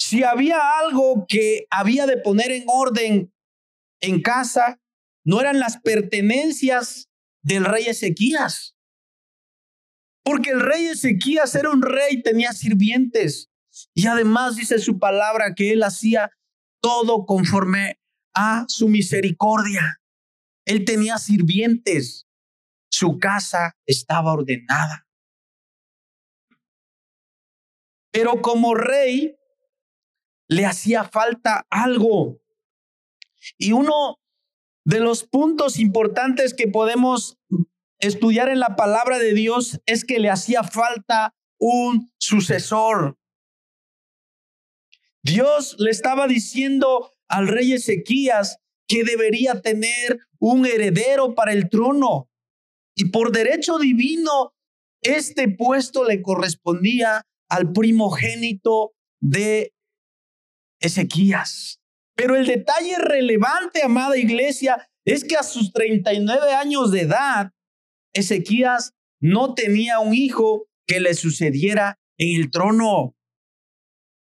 Si 0.00 0.24
había 0.24 0.58
algo 0.78 1.26
que 1.28 1.66
había 1.70 2.06
de 2.06 2.16
poner 2.16 2.50
en 2.52 2.64
orden 2.66 3.34
en 4.00 4.22
casa, 4.22 4.80
no 5.26 5.42
eran 5.42 5.60
las 5.60 5.78
pertenencias 5.78 7.10
del 7.42 7.66
rey 7.66 7.84
Ezequías. 7.84 8.74
Porque 10.24 10.50
el 10.50 10.60
rey 10.60 10.86
Ezequías 10.86 11.54
era 11.54 11.70
un 11.70 11.82
rey, 11.82 12.22
tenía 12.22 12.52
sirvientes. 12.52 13.50
Y 13.94 14.06
además 14.06 14.56
dice 14.56 14.78
su 14.78 14.98
palabra 14.98 15.54
que 15.54 15.72
él 15.72 15.82
hacía 15.82 16.30
todo 16.80 17.26
conforme 17.26 18.00
a 18.34 18.64
su 18.68 18.88
misericordia. 18.88 20.00
Él 20.64 20.86
tenía 20.86 21.18
sirvientes. 21.18 22.26
Su 22.90 23.18
casa 23.18 23.76
estaba 23.86 24.32
ordenada. 24.32 25.06
Pero 28.10 28.40
como 28.40 28.74
rey, 28.74 29.36
le 30.50 30.66
hacía 30.66 31.04
falta 31.04 31.64
algo. 31.70 32.40
Y 33.56 33.72
uno 33.72 34.18
de 34.84 34.98
los 34.98 35.22
puntos 35.22 35.78
importantes 35.78 36.54
que 36.54 36.66
podemos 36.66 37.38
estudiar 38.00 38.48
en 38.48 38.58
la 38.58 38.74
palabra 38.74 39.18
de 39.18 39.32
Dios 39.32 39.80
es 39.86 40.04
que 40.04 40.18
le 40.18 40.28
hacía 40.28 40.64
falta 40.64 41.34
un 41.58 42.10
sucesor. 42.18 43.16
Dios 45.22 45.76
le 45.78 45.90
estaba 45.90 46.26
diciendo 46.26 47.12
al 47.28 47.46
rey 47.46 47.74
Ezequías 47.74 48.58
que 48.88 49.04
debería 49.04 49.60
tener 49.60 50.18
un 50.40 50.66
heredero 50.66 51.36
para 51.36 51.52
el 51.52 51.68
trono. 51.70 52.28
Y 52.96 53.10
por 53.10 53.30
derecho 53.30 53.78
divino, 53.78 54.52
este 55.00 55.48
puesto 55.48 56.02
le 56.02 56.22
correspondía 56.22 57.24
al 57.48 57.72
primogénito 57.72 58.94
de 59.20 59.74
Ezequías. 60.80 61.80
Pero 62.16 62.36
el 62.36 62.46
detalle 62.46 62.96
relevante, 62.98 63.82
amada 63.82 64.16
iglesia, 64.18 64.88
es 65.04 65.24
que 65.24 65.36
a 65.36 65.42
sus 65.42 65.72
39 65.72 66.52
años 66.52 66.90
de 66.90 67.02
edad, 67.02 67.52
Ezequías 68.12 68.94
no 69.20 69.54
tenía 69.54 70.00
un 70.00 70.14
hijo 70.14 70.66
que 70.86 71.00
le 71.00 71.14
sucediera 71.14 71.98
en 72.18 72.40
el 72.40 72.50
trono. 72.50 73.14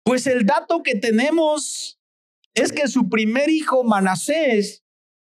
Pues 0.04 0.26
el 0.26 0.44
dato 0.46 0.82
que 0.82 0.94
tenemos 0.94 1.98
es 2.54 2.72
que 2.72 2.88
su 2.88 3.08
primer 3.08 3.50
hijo, 3.50 3.84
Manasés, 3.84 4.82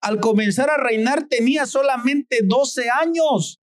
al 0.01 0.19
comenzar 0.19 0.69
a 0.69 0.77
reinar 0.77 1.27
tenía 1.27 1.65
solamente 1.65 2.39
12 2.43 2.89
años. 2.89 3.59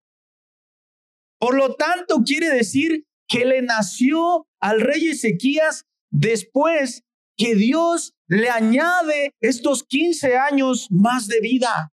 Por 1.40 1.56
lo 1.56 1.76
tanto, 1.76 2.24
quiere 2.26 2.50
decir 2.50 3.06
que 3.28 3.46
le 3.46 3.62
nació 3.62 4.48
al 4.62 4.82
rey 4.82 5.08
Ezequías 5.08 5.86
después 6.12 7.04
que 7.38 7.56
Dios 7.56 8.14
le 8.28 8.50
añade 8.50 9.36
estos 9.40 9.84
15 9.84 10.38
años 10.38 10.88
más 10.90 11.28
de 11.28 11.40
vida. 11.42 11.94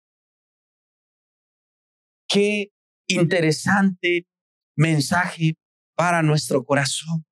Qué 2.27 2.71
interesante 3.07 4.27
mensaje 4.75 5.55
para 5.95 6.23
nuestro 6.23 6.63
corazón. 6.63 7.25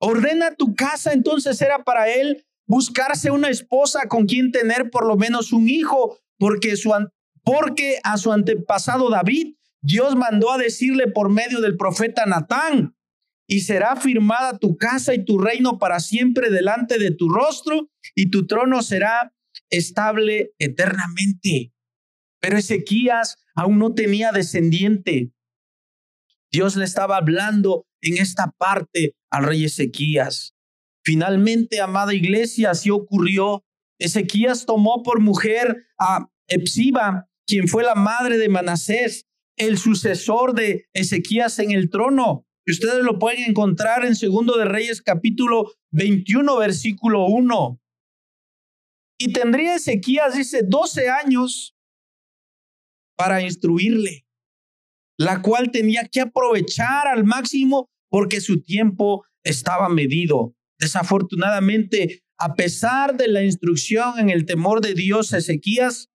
Ordena 0.00 0.54
tu 0.54 0.74
casa, 0.74 1.12
entonces 1.12 1.60
era 1.60 1.84
para 1.84 2.08
él 2.08 2.46
buscarse 2.66 3.30
una 3.30 3.48
esposa 3.48 4.06
con 4.08 4.26
quien 4.26 4.52
tener 4.52 4.90
por 4.90 5.06
lo 5.06 5.16
menos 5.16 5.52
un 5.52 5.68
hijo, 5.68 6.18
porque, 6.38 6.76
su, 6.76 6.92
porque 7.42 7.98
a 8.04 8.16
su 8.16 8.32
antepasado 8.32 9.10
David, 9.10 9.54
Dios 9.80 10.16
mandó 10.16 10.52
a 10.52 10.58
decirle 10.58 11.08
por 11.08 11.30
medio 11.30 11.60
del 11.60 11.76
profeta 11.76 12.26
Natán, 12.26 12.96
y 13.48 13.60
será 13.60 13.96
firmada 13.96 14.58
tu 14.58 14.76
casa 14.76 15.14
y 15.14 15.24
tu 15.24 15.38
reino 15.38 15.78
para 15.78 16.00
siempre 16.00 16.50
delante 16.50 16.98
de 16.98 17.10
tu 17.10 17.30
rostro, 17.30 17.90
y 18.14 18.30
tu 18.30 18.46
trono 18.46 18.82
será 18.82 19.34
estable 19.70 20.52
eternamente. 20.58 21.72
Pero 22.40 22.58
Ezequías 22.58 23.38
aún 23.54 23.78
no 23.78 23.94
tenía 23.94 24.32
descendiente. 24.32 25.32
Dios 26.52 26.76
le 26.76 26.84
estaba 26.84 27.16
hablando 27.16 27.86
en 28.02 28.18
esta 28.18 28.52
parte 28.58 29.16
al 29.30 29.44
rey 29.44 29.64
Ezequías. 29.64 30.54
Finalmente, 31.02 31.80
amada 31.80 32.14
iglesia, 32.14 32.70
así 32.70 32.90
ocurrió. 32.90 33.64
Ezequías 33.98 34.66
tomó 34.66 35.02
por 35.02 35.20
mujer 35.20 35.86
a 35.98 36.28
Epsiba, 36.48 37.28
quien 37.46 37.66
fue 37.66 37.82
la 37.82 37.94
madre 37.94 38.36
de 38.36 38.48
Manasés, 38.50 39.26
el 39.56 39.78
sucesor 39.78 40.54
de 40.54 40.86
Ezequías 40.92 41.58
en 41.58 41.70
el 41.70 41.88
trono. 41.88 42.46
Ustedes 42.70 43.02
lo 43.02 43.18
pueden 43.18 43.44
encontrar 43.48 44.04
en 44.04 44.14
Segundo 44.14 44.58
de 44.58 44.66
Reyes 44.66 45.00
capítulo 45.00 45.72
21 45.90 46.58
versículo 46.58 47.24
1. 47.24 47.80
Y 49.20 49.32
tendría 49.32 49.76
Ezequías, 49.76 50.36
dice, 50.36 50.62
12 50.62 51.08
años 51.08 51.74
para 53.16 53.40
instruirle, 53.40 54.26
la 55.18 55.40
cual 55.40 55.70
tenía 55.70 56.04
que 56.04 56.20
aprovechar 56.20 57.08
al 57.08 57.24
máximo 57.24 57.88
porque 58.10 58.40
su 58.42 58.62
tiempo 58.62 59.24
estaba 59.42 59.88
medido. 59.88 60.54
Desafortunadamente, 60.78 62.22
a 62.38 62.54
pesar 62.54 63.16
de 63.16 63.28
la 63.28 63.42
instrucción 63.42 64.18
en 64.18 64.28
el 64.28 64.44
temor 64.44 64.82
de 64.82 64.92
Dios, 64.92 65.32
Ezequías, 65.32 66.10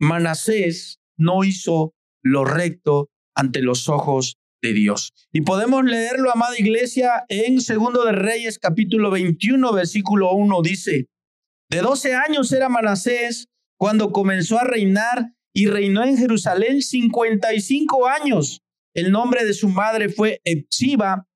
Manasés 0.00 0.98
no 1.16 1.44
hizo 1.44 1.94
lo 2.24 2.44
recto 2.44 3.10
ante 3.36 3.60
los 3.60 3.88
ojos 3.88 4.38
de 4.62 4.72
Dios. 4.72 5.12
Y 5.32 5.42
podemos 5.42 5.84
leerlo, 5.84 6.30
amada 6.30 6.58
iglesia, 6.58 7.24
en 7.28 7.60
Segundo 7.60 8.04
de 8.04 8.12
Reyes, 8.12 8.58
capítulo 8.58 9.10
21, 9.10 9.72
versículo 9.72 10.32
1, 10.32 10.62
dice, 10.62 11.08
de 11.68 11.80
12 11.80 12.14
años 12.14 12.52
era 12.52 12.68
Manasés 12.68 13.48
cuando 13.78 14.12
comenzó 14.12 14.58
a 14.58 14.64
reinar 14.64 15.32
y 15.54 15.66
reinó 15.66 16.04
en 16.04 16.16
Jerusalén 16.16 16.82
55 16.82 18.06
años. 18.06 18.62
El 18.94 19.10
nombre 19.10 19.44
de 19.44 19.54
su 19.54 19.68
madre 19.68 20.08
fue 20.08 20.40
Epsiba, 20.44 21.26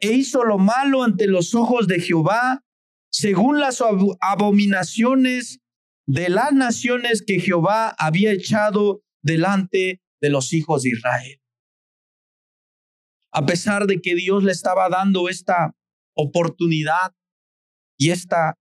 e 0.00 0.12
hizo 0.12 0.44
lo 0.44 0.58
malo 0.58 1.04
ante 1.04 1.26
los 1.28 1.54
ojos 1.54 1.86
de 1.86 2.00
Jehová, 2.00 2.64
según 3.10 3.60
las 3.60 3.82
abominaciones 4.20 5.60
de 6.06 6.28
las 6.28 6.52
naciones 6.52 7.22
que 7.22 7.38
Jehová 7.38 7.94
había 7.98 8.32
echado 8.32 9.02
delante 9.22 10.00
de 10.20 10.30
los 10.30 10.52
hijos 10.52 10.82
de 10.82 10.90
Israel. 10.90 11.41
A 13.32 13.46
pesar 13.46 13.86
de 13.86 14.00
que 14.00 14.14
Dios 14.14 14.44
le 14.44 14.52
estaba 14.52 14.88
dando 14.88 15.28
esta 15.28 15.74
oportunidad 16.14 17.14
y 17.98 18.10
esta 18.10 18.58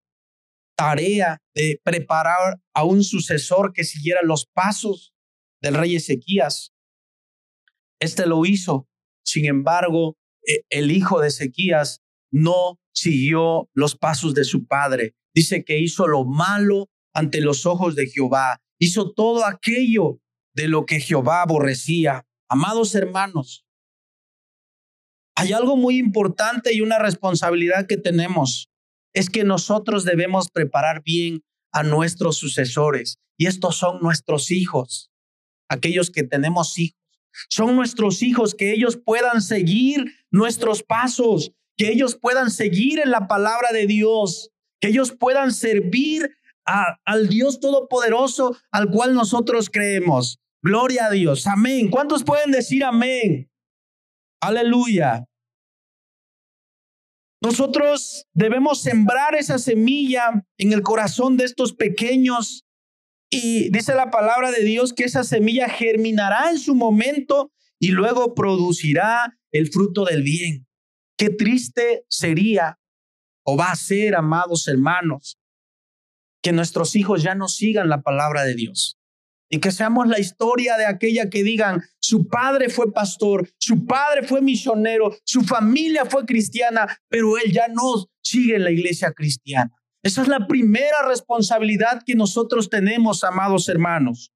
tarea 0.78 1.42
de 1.54 1.80
preparar 1.84 2.60
a 2.74 2.84
un 2.86 3.04
sucesor 3.04 3.74
que 3.74 3.84
siguiera 3.84 4.22
los 4.24 4.46
pasos 4.46 5.14
del 5.62 5.76
rey 5.76 5.96
Ezequías, 5.96 6.74
este 8.00 8.26
lo 8.26 8.46
hizo. 8.46 8.88
Sin 9.24 9.46
embargo, 9.46 10.18
e, 10.48 10.64
el 10.70 10.92
hijo 10.92 11.20
de 11.20 11.28
Ezequías 11.28 12.02
no 12.32 12.80
siguió 12.94 13.70
los 13.74 13.96
pasos 13.96 14.34
de 14.34 14.44
su 14.44 14.66
padre. 14.66 15.16
Dice 15.36 15.64
que 15.64 15.80
hizo 15.80 16.08
lo 16.08 16.26
malo 16.26 16.90
ante 17.14 17.42
los 17.42 17.66
ojos 17.66 17.96
de 17.96 18.08
Jehová. 18.08 18.62
Hizo 18.80 19.12
todo 19.12 19.46
aquello 19.46 20.20
de 20.56 20.68
lo 20.68 20.86
que 20.86 21.00
Jehová 21.00 21.42
aborrecía. 21.44 22.26
Amados 22.50 22.96
hermanos, 22.96 23.66
hay 25.36 25.54
algo 25.54 25.76
muy 25.76 25.98
importante 25.98 26.74
y 26.74 26.82
una 26.82 27.00
responsabilidad 27.00 27.88
que 27.88 27.98
tenemos. 27.98 28.70
Es 29.14 29.30
que 29.30 29.44
nosotros 29.44 30.06
debemos 30.06 30.50
preparar 30.50 31.04
bien 31.04 31.44
a 31.72 31.84
nuestros 31.84 32.38
sucesores. 32.38 33.20
Y 33.38 33.48
estos 33.48 33.76
son 33.76 34.00
nuestros 34.02 34.52
hijos, 34.52 35.10
aquellos 35.68 36.12
que 36.12 36.24
tenemos 36.24 36.78
hijos. 36.78 36.98
Son 37.50 37.76
nuestros 37.76 38.22
hijos, 38.24 38.56
que 38.56 38.74
ellos 38.74 38.98
puedan 38.98 39.42
seguir 39.42 40.14
nuestros 40.32 40.84
pasos, 40.84 41.52
que 41.78 41.90
ellos 41.90 42.16
puedan 42.16 42.52
seguir 42.52 43.00
en 43.00 43.10
la 43.10 43.28
palabra 43.28 43.72
de 43.72 43.88
Dios, 43.88 44.52
que 44.80 44.90
ellos 44.90 45.12
puedan 45.12 45.52
servir 45.52 46.36
al 46.66 47.30
Dios 47.30 47.60
Todopoderoso 47.60 48.58
al 48.72 48.90
cual 48.90 49.14
nosotros 49.14 49.70
creemos. 49.70 50.40
Gloria 50.62 51.08
a 51.08 51.12
Dios. 51.12 51.48
Amén. 51.48 51.90
¿Cuántos 51.90 52.24
pueden 52.24 52.52
decir 52.52 52.84
amén? 52.84 53.51
Aleluya. 54.42 55.26
Nosotros 57.44 58.26
debemos 58.34 58.82
sembrar 58.82 59.36
esa 59.36 59.60
semilla 59.60 60.46
en 60.58 60.74
el 60.74 60.82
corazón 60.82 61.38
de 61.38 61.46
estos 61.46 61.74
pequeños 61.74 62.66
y 63.32 63.70
dice 63.70 63.94
la 63.96 64.12
palabra 64.12 64.52
de 64.52 64.64
Dios 64.64 64.94
que 64.94 65.04
esa 65.04 65.24
semilla 65.24 65.70
germinará 65.70 66.50
en 66.50 66.60
su 66.60 66.76
momento 66.76 67.52
y 67.80 67.90
luego 67.90 68.34
producirá 68.34 69.40
el 69.52 69.72
fruto 69.72 70.06
del 70.06 70.24
bien. 70.24 70.68
Qué 71.18 71.30
triste 71.30 72.04
sería 72.10 72.80
o 73.44 73.58
va 73.58 73.72
a 73.72 73.76
ser, 73.76 74.16
amados 74.16 74.68
hermanos, 74.68 75.40
que 76.44 76.52
nuestros 76.52 76.96
hijos 76.96 77.24
ya 77.24 77.36
no 77.36 77.48
sigan 77.48 77.90
la 77.90 78.02
palabra 78.02 78.44
de 78.44 78.56
Dios 78.56 79.01
y 79.54 79.60
que 79.60 79.72
seamos 79.72 80.08
la 80.08 80.18
historia 80.18 80.78
de 80.78 80.86
aquella 80.86 81.30
que 81.30 81.44
digan, 81.44 81.84
su 82.00 82.30
padre 82.30 82.70
fue 82.70 82.94
pastor, 82.94 83.50
su 83.58 83.86
padre 83.86 84.24
fue 84.24 84.42
misionero, 84.42 85.14
su 85.26 85.42
familia 85.42 86.06
fue 86.06 86.26
cristiana, 86.26 86.88
pero 87.10 87.38
él 87.38 87.52
ya 87.52 87.68
no 87.68 88.08
sigue 88.24 88.56
en 88.56 88.64
la 88.64 88.72
iglesia 88.72 89.12
cristiana. 89.12 89.70
Esa 90.04 90.22
es 90.22 90.30
la 90.30 90.48
primera 90.48 91.06
responsabilidad 91.06 92.02
que 92.06 92.16
nosotros 92.16 92.70
tenemos, 92.70 93.26
amados 93.26 93.68
hermanos. 93.68 94.32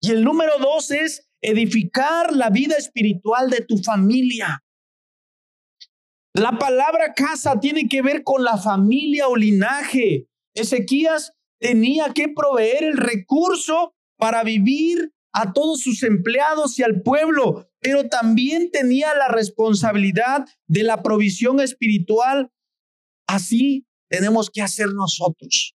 Y 0.00 0.12
el 0.12 0.24
número 0.24 0.52
dos 0.58 0.90
es 0.92 1.28
edificar 1.42 2.34
la 2.34 2.48
vida 2.48 2.74
espiritual 2.76 3.50
de 3.50 3.60
tu 3.60 3.76
familia. 3.76 4.64
La 6.32 6.52
palabra 6.52 7.12
casa 7.12 7.60
tiene 7.60 7.86
que 7.86 8.00
ver 8.00 8.22
con 8.24 8.44
la 8.44 8.56
familia 8.56 9.28
o 9.28 9.36
linaje. 9.36 10.26
Ezequías 10.54 11.34
tenía 11.60 12.14
que 12.14 12.28
proveer 12.28 12.84
el 12.84 12.96
recurso 12.96 13.94
para 14.18 14.42
vivir 14.42 15.12
a 15.32 15.52
todos 15.52 15.80
sus 15.80 16.02
empleados 16.02 16.78
y 16.78 16.82
al 16.82 17.02
pueblo, 17.02 17.70
pero 17.80 18.08
también 18.08 18.70
tenía 18.70 19.14
la 19.14 19.28
responsabilidad 19.28 20.44
de 20.66 20.82
la 20.82 21.02
provisión 21.02 21.60
espiritual. 21.60 22.50
Así 23.26 23.86
tenemos 24.08 24.50
que 24.50 24.62
hacer 24.62 24.88
nosotros. 24.88 25.74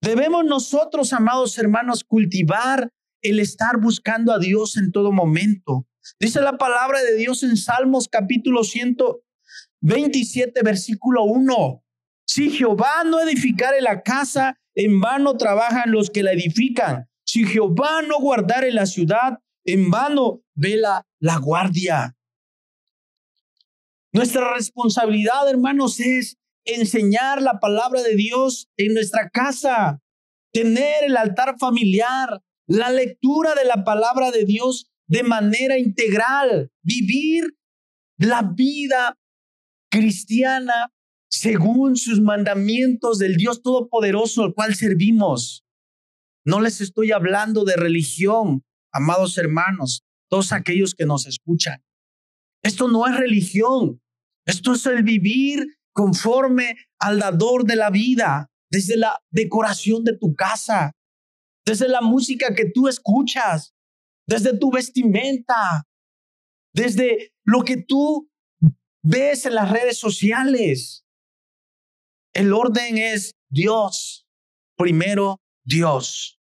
Debemos 0.00 0.44
nosotros, 0.44 1.12
amados 1.12 1.58
hermanos, 1.58 2.02
cultivar 2.02 2.90
el 3.20 3.38
estar 3.38 3.78
buscando 3.80 4.32
a 4.32 4.38
Dios 4.38 4.76
en 4.76 4.90
todo 4.90 5.12
momento. 5.12 5.86
Dice 6.18 6.40
la 6.40 6.58
palabra 6.58 7.00
de 7.02 7.14
Dios 7.16 7.44
en 7.44 7.56
Salmos 7.56 8.08
capítulo 8.08 8.64
127, 8.64 10.62
versículo 10.62 11.22
1. 11.24 11.84
Si 12.26 12.50
Jehová 12.50 13.04
no 13.04 13.20
edificare 13.20 13.80
la 13.80 14.02
casa, 14.02 14.56
en 14.74 15.00
vano 15.00 15.36
trabajan 15.36 15.90
los 15.90 16.10
que 16.10 16.22
la 16.22 16.32
edifican. 16.32 17.08
Si 17.24 17.44
Jehová 17.44 18.02
no 18.02 18.18
guardare 18.18 18.72
la 18.72 18.86
ciudad, 18.86 19.38
en 19.64 19.90
vano 19.90 20.42
vela 20.54 21.06
la 21.20 21.38
guardia. 21.38 22.16
Nuestra 24.12 24.54
responsabilidad, 24.54 25.48
hermanos, 25.48 25.98
es 26.00 26.36
enseñar 26.64 27.40
la 27.40 27.58
palabra 27.60 28.02
de 28.02 28.14
Dios 28.14 28.68
en 28.76 28.94
nuestra 28.94 29.30
casa, 29.30 30.00
tener 30.52 31.04
el 31.04 31.16
altar 31.16 31.56
familiar, 31.58 32.42
la 32.66 32.90
lectura 32.90 33.54
de 33.54 33.64
la 33.64 33.84
palabra 33.84 34.30
de 34.30 34.44
Dios 34.44 34.90
de 35.06 35.22
manera 35.22 35.78
integral, 35.78 36.70
vivir 36.82 37.56
la 38.18 38.42
vida 38.42 39.16
cristiana 39.90 40.91
según 41.32 41.96
sus 41.96 42.20
mandamientos 42.20 43.18
del 43.18 43.36
Dios 43.36 43.62
Todopoderoso 43.62 44.44
al 44.44 44.54
cual 44.54 44.74
servimos. 44.74 45.64
No 46.44 46.60
les 46.60 46.82
estoy 46.82 47.10
hablando 47.10 47.64
de 47.64 47.74
religión, 47.74 48.62
amados 48.92 49.38
hermanos, 49.38 50.02
todos 50.28 50.52
aquellos 50.52 50.94
que 50.94 51.06
nos 51.06 51.26
escuchan. 51.26 51.82
Esto 52.62 52.86
no 52.86 53.06
es 53.06 53.16
religión, 53.16 54.02
esto 54.46 54.74
es 54.74 54.84
el 54.84 55.02
vivir 55.02 55.66
conforme 55.94 56.76
al 56.98 57.18
dador 57.18 57.64
de 57.64 57.76
la 57.76 57.88
vida, 57.88 58.50
desde 58.70 58.98
la 58.98 59.18
decoración 59.30 60.04
de 60.04 60.16
tu 60.18 60.34
casa, 60.34 60.92
desde 61.64 61.88
la 61.88 62.02
música 62.02 62.54
que 62.54 62.70
tú 62.70 62.88
escuchas, 62.88 63.74
desde 64.26 64.58
tu 64.58 64.70
vestimenta, 64.70 65.86
desde 66.74 67.32
lo 67.44 67.64
que 67.64 67.78
tú 67.78 68.30
ves 69.02 69.46
en 69.46 69.54
las 69.54 69.70
redes 69.70 69.98
sociales. 69.98 71.04
El 72.34 72.52
orden 72.52 72.96
es 72.96 73.34
Dios, 73.50 74.26
primero 74.76 75.40
Dios. 75.64 76.40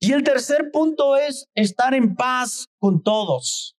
Y 0.00 0.12
el 0.12 0.24
tercer 0.24 0.70
punto 0.72 1.16
es 1.16 1.48
estar 1.54 1.94
en 1.94 2.16
paz 2.16 2.66
con 2.78 3.02
todos. 3.02 3.76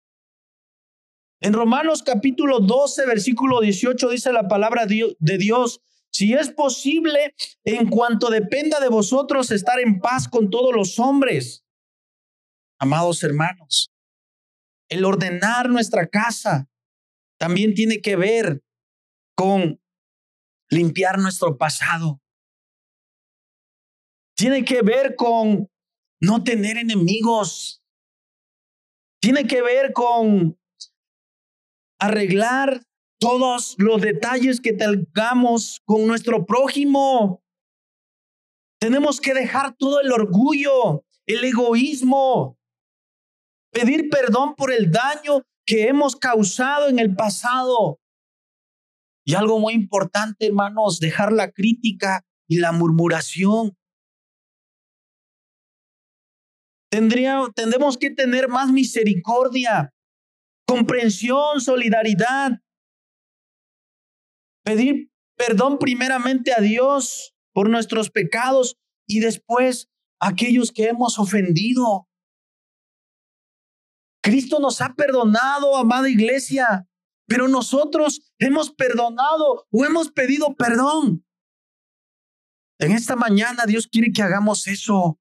En 1.40 1.54
Romanos 1.54 2.02
capítulo 2.02 2.60
12, 2.60 3.06
versículo 3.06 3.60
18 3.60 4.10
dice 4.10 4.32
la 4.32 4.46
palabra 4.46 4.84
de 4.86 5.38
Dios, 5.38 5.80
si 6.12 6.34
es 6.34 6.50
posible, 6.50 7.34
en 7.64 7.88
cuanto 7.88 8.30
dependa 8.30 8.78
de 8.80 8.88
vosotros, 8.88 9.50
estar 9.50 9.80
en 9.80 10.00
paz 10.00 10.28
con 10.28 10.50
todos 10.50 10.74
los 10.74 10.98
hombres. 10.98 11.64
Amados 12.78 13.22
hermanos, 13.22 13.90
el 14.88 15.04
ordenar 15.04 15.70
nuestra 15.70 16.08
casa 16.08 16.68
también 17.38 17.74
tiene 17.74 18.00
que 18.00 18.16
ver 18.16 18.62
con 19.34 19.80
limpiar 20.70 21.18
nuestro 21.18 21.58
pasado. 21.58 22.20
Tiene 24.36 24.64
que 24.64 24.82
ver 24.82 25.16
con 25.16 25.68
no 26.20 26.42
tener 26.42 26.78
enemigos. 26.78 27.82
Tiene 29.20 29.46
que 29.46 29.60
ver 29.60 29.92
con 29.92 30.58
arreglar 31.98 32.82
todos 33.18 33.74
los 33.78 34.00
detalles 34.00 34.60
que 34.60 34.72
tengamos 34.72 35.82
con 35.84 36.06
nuestro 36.06 36.46
prójimo. 36.46 37.42
Tenemos 38.80 39.20
que 39.20 39.34
dejar 39.34 39.76
todo 39.76 40.00
el 40.00 40.10
orgullo, 40.10 41.04
el 41.26 41.44
egoísmo, 41.44 42.58
pedir 43.70 44.08
perdón 44.08 44.54
por 44.54 44.72
el 44.72 44.90
daño 44.90 45.42
que 45.66 45.86
hemos 45.86 46.16
causado 46.16 46.88
en 46.88 46.98
el 46.98 47.14
pasado. 47.14 47.99
Y 49.30 49.34
algo 49.36 49.60
muy 49.60 49.74
importante, 49.74 50.48
hermanos, 50.48 50.98
dejar 50.98 51.30
la 51.30 51.52
crítica 51.52 52.26
y 52.48 52.58
la 52.58 52.72
murmuración. 52.72 53.78
Tendría, 56.90 57.40
tendremos 57.54 57.96
que 57.96 58.10
tener 58.10 58.48
más 58.48 58.72
misericordia 58.72 59.94
comprensión, 60.66 61.60
solidaridad. 61.60 62.58
Pedir 64.64 65.12
perdón 65.36 65.78
primeramente 65.78 66.52
a 66.52 66.60
Dios 66.60 67.32
por 67.52 67.70
nuestros 67.70 68.10
pecados 68.10 68.78
y 69.06 69.20
después 69.20 69.88
a 70.18 70.30
aquellos 70.30 70.72
que 70.72 70.88
hemos 70.88 71.20
ofendido. 71.20 72.08
Cristo 74.24 74.58
nos 74.58 74.80
ha 74.80 74.94
perdonado, 74.94 75.76
amada 75.76 76.08
iglesia, 76.08 76.89
pero 77.30 77.46
nosotros 77.46 78.20
hemos 78.40 78.72
perdonado 78.72 79.64
o 79.70 79.84
hemos 79.84 80.10
pedido 80.10 80.56
perdón. 80.56 81.24
En 82.80 82.90
esta 82.90 83.14
mañana 83.14 83.66
Dios 83.66 83.86
quiere 83.86 84.10
que 84.10 84.20
hagamos 84.20 84.66
eso. 84.66 85.20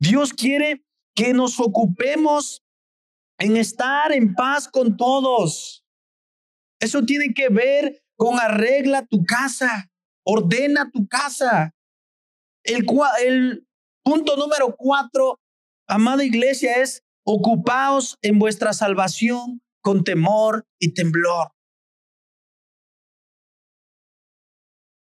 Dios 0.00 0.32
quiere 0.32 0.86
que 1.16 1.34
nos 1.34 1.58
ocupemos 1.58 2.62
en 3.40 3.56
estar 3.56 4.12
en 4.12 4.36
paz 4.36 4.68
con 4.68 4.96
todos. 4.96 5.84
Eso 6.78 7.04
tiene 7.04 7.34
que 7.34 7.48
ver 7.48 8.04
con 8.16 8.38
arregla 8.38 9.04
tu 9.04 9.24
casa, 9.24 9.90
ordena 10.24 10.92
tu 10.92 11.08
casa. 11.08 11.74
El, 12.62 12.86
el 13.24 13.66
punto 14.04 14.36
número 14.36 14.76
cuatro, 14.76 15.40
amada 15.88 16.22
iglesia, 16.22 16.76
es 16.76 17.02
ocupaos 17.24 18.16
en 18.22 18.38
vuestra 18.38 18.72
salvación 18.72 19.60
con 19.88 20.04
temor 20.04 20.68
y 20.78 20.92
temblor. 20.92 21.50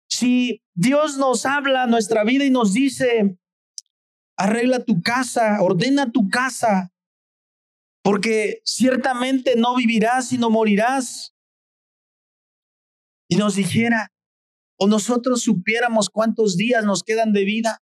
Si 0.10 0.64
Dios 0.74 1.18
nos 1.18 1.46
habla 1.46 1.86
nuestra 1.86 2.24
vida 2.24 2.46
y 2.46 2.50
nos 2.50 2.72
dice, 2.72 3.38
arregla 4.38 4.86
tu 4.86 5.02
casa, 5.02 5.62
ordena 5.62 6.14
tu 6.14 6.30
casa, 6.30 6.94
porque 8.06 8.62
ciertamente 8.64 9.58
no 9.58 9.76
vivirás, 9.76 10.30
sino 10.30 10.50
morirás. 10.50 11.36
Y 13.30 13.36
nos 13.36 13.56
dijera, 13.56 14.14
o 14.78 14.88
nosotros 14.88 15.42
supiéramos 15.42 16.10
cuántos 16.10 16.56
días 16.56 16.86
nos 16.86 17.04
quedan 17.04 17.34
de 17.34 17.44
vida. 17.44 17.84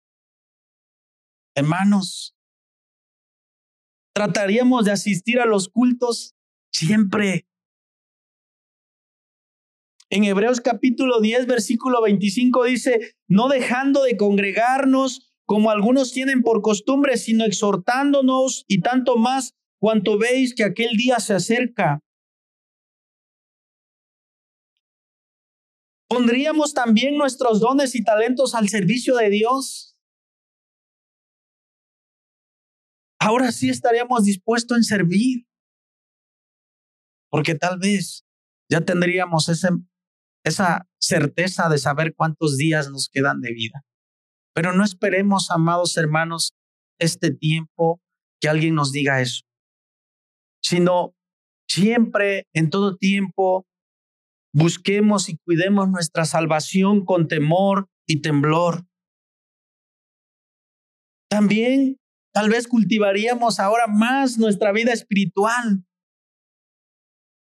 Hermanos, 1.53 2.33
trataríamos 4.15 4.85
de 4.85 4.91
asistir 4.91 5.41
a 5.41 5.45
los 5.45 5.67
cultos 5.67 6.36
siempre. 6.71 7.47
En 10.09 10.23
Hebreos 10.23 10.61
capítulo 10.61 11.19
10, 11.19 11.47
versículo 11.47 12.01
25 12.01 12.63
dice, 12.63 13.15
no 13.27 13.49
dejando 13.49 14.03
de 14.03 14.15
congregarnos 14.15 15.33
como 15.45 15.71
algunos 15.71 16.11
tienen 16.11 16.43
por 16.43 16.61
costumbre, 16.61 17.17
sino 17.17 17.45
exhortándonos 17.45 18.65
y 18.67 18.81
tanto 18.81 19.17
más 19.17 19.55
cuanto 19.79 20.17
veis 20.17 20.53
que 20.53 20.63
aquel 20.63 20.95
día 20.97 21.19
se 21.19 21.33
acerca. 21.33 22.01
¿Pondríamos 26.09 26.73
también 26.73 27.17
nuestros 27.17 27.59
dones 27.59 27.95
y 27.95 28.03
talentos 28.03 28.55
al 28.55 28.69
servicio 28.69 29.15
de 29.15 29.29
Dios? 29.29 29.97
Ahora 33.19 33.51
sí 33.51 33.69
estaríamos 33.69 34.23
dispuestos 34.23 34.77
en 34.77 34.83
servir. 34.83 35.46
Porque 37.29 37.55
tal 37.55 37.79
vez 37.79 38.25
ya 38.69 38.81
tendríamos 38.81 39.49
esa 39.49 40.87
certeza 40.99 41.69
de 41.69 41.77
saber 41.77 42.13
cuántos 42.15 42.57
días 42.57 42.89
nos 42.89 43.09
quedan 43.11 43.41
de 43.41 43.53
vida. 43.53 43.83
Pero 44.53 44.73
no 44.73 44.83
esperemos, 44.83 45.51
amados 45.51 45.97
hermanos, 45.97 46.53
este 46.99 47.31
tiempo 47.31 48.01
que 48.41 48.49
alguien 48.49 48.75
nos 48.75 48.91
diga 48.91 49.21
eso 49.21 49.47
sino 50.67 51.15
siempre, 51.69 52.47
en 52.53 52.69
todo 52.69 52.97
tiempo, 52.97 53.65
busquemos 54.53 55.29
y 55.29 55.37
cuidemos 55.37 55.89
nuestra 55.89 56.25
salvación 56.25 57.05
con 57.05 57.27
temor 57.27 57.87
y 58.05 58.21
temblor. 58.21 58.85
También 61.29 61.97
tal 62.33 62.49
vez 62.49 62.67
cultivaríamos 62.67 63.59
ahora 63.59 63.87
más 63.87 64.37
nuestra 64.37 64.71
vida 64.71 64.93
espiritual. 64.93 65.85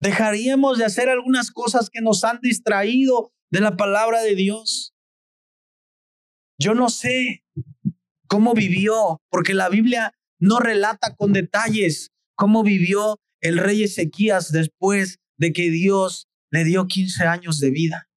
Dejaríamos 0.03 0.79
de 0.79 0.85
hacer 0.85 1.09
algunas 1.09 1.53
cosas 1.53 1.89
que 1.89 2.01
nos 2.01 2.25
han 2.25 2.41
distraído 2.41 3.33
de 3.53 3.61
la 3.61 3.77
palabra 3.77 4.21
de 4.21 4.35
Dios. 4.35 4.97
Yo 6.59 6.75
no 6.75 6.89
sé 6.89 7.45
cómo 8.27 8.53
vivió, 8.53 9.23
porque 9.31 9.55
la 9.55 9.69
Biblia 9.69 10.13
no 10.41 10.59
relata 10.59 11.15
con 11.15 11.33
detalles 11.33 12.11
cómo 12.35 12.65
vivió 12.65 13.21
el 13.41 13.59
rey 13.59 13.85
Ezequías 13.85 14.51
después 14.51 15.21
de 15.39 15.53
que 15.53 15.71
Dios 15.71 16.27
le 16.51 16.65
dio 16.65 16.89
15 16.89 17.25
años 17.25 17.61
de 17.61 17.71
vida. 17.71 18.09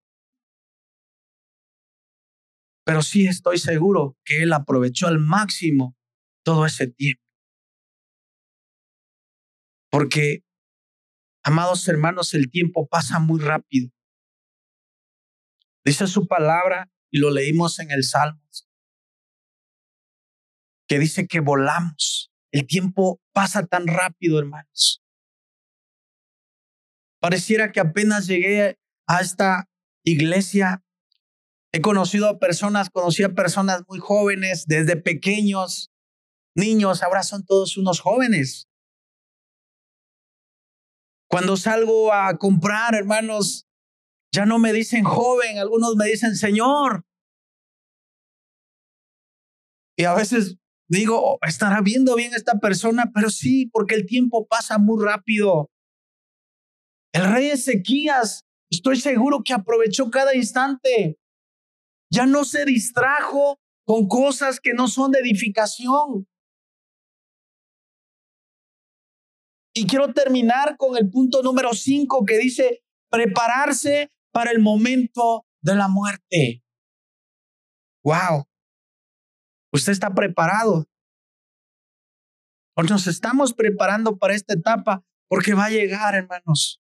Pero 2.84 3.04
sí 3.04 3.28
estoy 3.28 3.60
seguro 3.60 4.18
que 4.26 4.42
él 4.42 4.54
aprovechó 4.54 5.06
al 5.06 5.20
máximo 5.20 5.96
todo 6.44 6.66
ese 6.66 6.88
tiempo. 6.88 7.22
Porque, 9.92 10.44
amados 11.46 11.88
hermanos, 11.88 12.34
el 12.34 12.50
tiempo 12.50 12.88
pasa 12.88 13.20
muy 13.20 13.40
rápido. 13.40 13.92
Dice 15.86 16.08
su 16.08 16.28
palabra 16.28 16.92
y 17.12 17.20
lo 17.20 17.30
leímos 17.30 17.78
en 17.80 17.92
el 17.92 18.04
Salmos, 18.04 18.68
que 20.88 20.98
dice 20.98 21.28
que 21.28 21.40
volamos. 21.40 22.32
El 22.52 22.66
tiempo 22.66 23.22
pasa 23.32 23.66
tan 23.68 23.86
rápido, 23.86 24.40
hermanos. 24.40 25.04
Pareciera 27.22 27.72
que 27.72 27.80
apenas 27.80 28.26
llegué 28.26 28.80
a 29.08 29.22
esta 29.22 29.70
iglesia. 30.04 30.84
He 31.72 31.82
conocido 31.82 32.28
a 32.28 32.40
personas, 32.40 32.90
conocí 32.90 33.22
a 33.22 33.36
personas 33.36 33.84
muy 33.88 34.00
jóvenes, 34.00 34.66
desde 34.66 34.96
pequeños, 34.96 35.92
niños, 36.56 37.04
ahora 37.04 37.22
son 37.22 37.46
todos 37.46 37.78
unos 37.78 38.00
jóvenes. 38.00 38.68
Cuando 41.30 41.58
salgo 41.58 42.14
a 42.14 42.38
comprar, 42.38 42.96
hermanos, 42.96 43.68
ya 44.34 44.46
no 44.46 44.60
me 44.60 44.74
dicen 44.74 45.04
joven, 45.04 45.58
algunos 45.58 45.96
me 45.96 46.06
dicen 46.06 46.36
señor. 46.36 47.06
Y 49.98 50.04
a 50.04 50.14
veces 50.14 50.58
digo, 50.90 51.20
oh, 51.22 51.40
estará 51.48 51.82
viendo 51.82 52.16
bien 52.16 52.34
esta 52.34 52.60
persona, 52.60 53.12
pero 53.14 53.30
sí, 53.30 53.68
porque 53.68 53.96
el 53.96 54.06
tiempo 54.06 54.46
pasa 54.46 54.78
muy 54.78 55.04
rápido. 55.04 55.70
El 57.14 57.32
rey 57.32 57.50
Ezequías, 57.50 58.42
estoy 58.70 58.98
seguro 58.98 59.42
que 59.44 59.54
aprovechó 59.54 60.12
cada 60.12 60.36
instante. 60.36 61.18
Ya 62.12 62.26
no 62.26 62.44
se 62.44 62.66
distrajo 62.66 63.58
con 63.86 64.08
cosas 64.08 64.60
que 64.60 64.74
no 64.74 64.88
son 64.88 65.12
de 65.12 65.20
edificación. 65.20 66.28
Y 69.78 69.88
quiero 69.88 70.14
terminar 70.14 70.78
con 70.78 70.96
el 70.96 71.10
punto 71.10 71.44
número 71.44 71.74
cinco 71.74 72.26
que 72.26 72.38
dice 72.38 72.82
prepararse 73.10 74.10
para 74.32 74.52
el 74.52 74.60
momento 74.60 75.46
de 75.62 75.76
la 75.76 75.90
muerte. 75.90 76.64
Wow. 78.04 78.46
Usted 79.74 79.92
está 79.92 80.14
preparado. 80.14 80.86
Nos 82.90 83.08
estamos 83.08 83.54
preparando 83.54 84.18
para 84.18 84.34
esta 84.34 84.54
etapa 84.54 85.04
porque 85.28 85.54
va 85.54 85.66
a 85.66 85.70
llegar, 85.70 86.16
hermanos. 86.16 86.82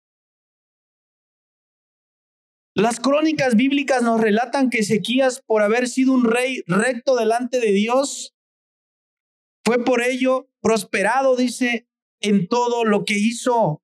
Las 2.75 2.99
crónicas 2.99 3.55
bíblicas 3.55 4.03
nos 4.03 4.21
relatan 4.21 4.69
que 4.69 4.79
Ezequías, 4.79 5.41
por 5.41 5.63
haber 5.63 5.87
sido 5.87 6.11
un 6.11 6.25
rey 6.25 6.61
recto 6.67 7.15
delante 7.15 7.59
de 7.59 7.71
Dios, 7.71 8.35
fue 9.63 9.83
por 9.83 10.03
ello 10.03 10.49
prosperado, 10.61 11.35
dice, 11.35 11.87
en 12.25 12.47
todo 12.47 12.85
lo 12.85 13.05
que 13.05 13.17
hizo. 13.17 13.81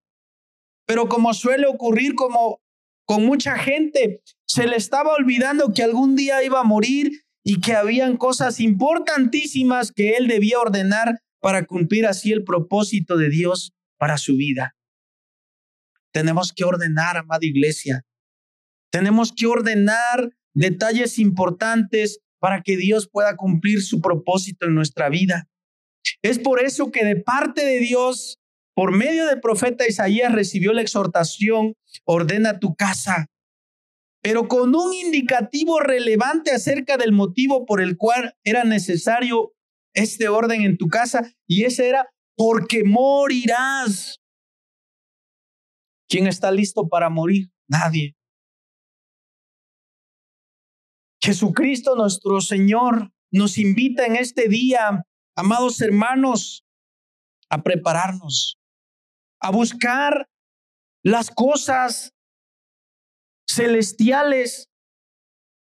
Pero 0.88 1.08
como 1.08 1.34
suele 1.34 1.68
ocurrir 1.68 2.16
como 2.16 2.60
con 3.06 3.26
mucha 3.26 3.58
gente, 3.58 4.22
se 4.48 4.68
le 4.68 4.76
estaba 4.76 5.14
olvidando 5.14 5.74
que 5.74 5.84
algún 5.84 6.16
día 6.16 6.44
iba 6.44 6.60
a 6.60 6.64
morir 6.64 7.24
y 7.44 7.62
que 7.62 7.74
habían 7.74 8.18
cosas 8.18 8.60
importantísimas 8.60 9.92
que 9.92 10.18
él 10.18 10.28
debía 10.28 10.60
ordenar 10.60 11.20
para 11.40 11.66
cumplir 11.66 12.06
así 12.06 12.32
el 12.32 12.44
propósito 12.44 13.18
de 13.18 13.30
Dios 13.30 13.74
para 13.98 14.18
su 14.18 14.36
vida. 14.36 14.76
Tenemos 16.12 16.52
que 16.52 16.64
ordenar, 16.64 17.18
amada 17.18 17.46
iglesia. 17.46 18.04
Tenemos 18.92 19.32
que 19.32 19.48
ordenar 19.48 20.32
detalles 20.54 21.20
importantes 21.20 22.20
para 22.40 22.62
que 22.62 22.76
Dios 22.76 23.08
pueda 23.08 23.36
cumplir 23.36 23.82
su 23.82 24.02
propósito 24.02 24.66
en 24.66 24.76
nuestra 24.76 25.10
vida. 25.10 25.48
Es 26.24 26.40
por 26.40 26.62
eso 26.62 26.92
que 26.92 27.04
de 27.04 27.16
parte 27.16 27.66
de 27.66 27.80
Dios, 27.80 28.40
por 28.76 28.92
medio 28.92 29.26
del 29.26 29.42
profeta 29.42 29.88
Isaías, 29.88 30.32
recibió 30.32 30.74
la 30.74 30.82
exhortación, 30.82 31.76
ordena 32.06 32.60
tu 32.60 32.76
casa, 32.76 33.28
pero 34.22 34.48
con 34.48 34.76
un 34.76 34.94
indicativo 34.94 35.80
relevante 35.80 36.52
acerca 36.52 36.98
del 36.98 37.12
motivo 37.12 37.66
por 37.66 37.82
el 37.82 37.98
cual 37.98 38.36
era 38.44 38.64
necesario 38.64 39.54
este 39.94 40.30
orden 40.30 40.62
en 40.62 40.78
tu 40.78 40.88
casa, 40.88 41.34
y 41.48 41.64
ese 41.66 41.90
era 41.90 42.08
porque 42.38 42.84
morirás. 42.84 44.20
¿Quién 46.08 46.28
está 46.28 46.52
listo 46.52 46.88
para 46.88 47.10
morir? 47.10 47.50
Nadie. 47.68 48.16
Jesucristo 51.24 51.96
nuestro 51.96 52.42
Señor 52.42 53.12
nos 53.32 53.58
invita 53.58 54.06
en 54.06 54.16
este 54.16 54.48
día 54.48 55.06
amados 55.42 55.82
hermanos, 55.82 56.64
a 57.50 57.64
prepararnos, 57.64 58.60
a 59.42 59.50
buscar 59.50 60.30
las 61.04 61.32
cosas 61.32 62.14
celestiales 63.50 64.70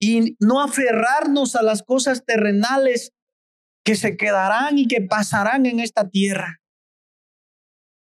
y 0.00 0.36
no 0.38 0.62
aferrarnos 0.62 1.56
a 1.56 1.62
las 1.62 1.82
cosas 1.82 2.24
terrenales 2.24 3.10
que 3.84 3.96
se 3.96 4.16
quedarán 4.16 4.78
y 4.78 4.86
que 4.86 5.00
pasarán 5.00 5.66
en 5.66 5.80
esta 5.80 6.08
tierra. 6.08 6.60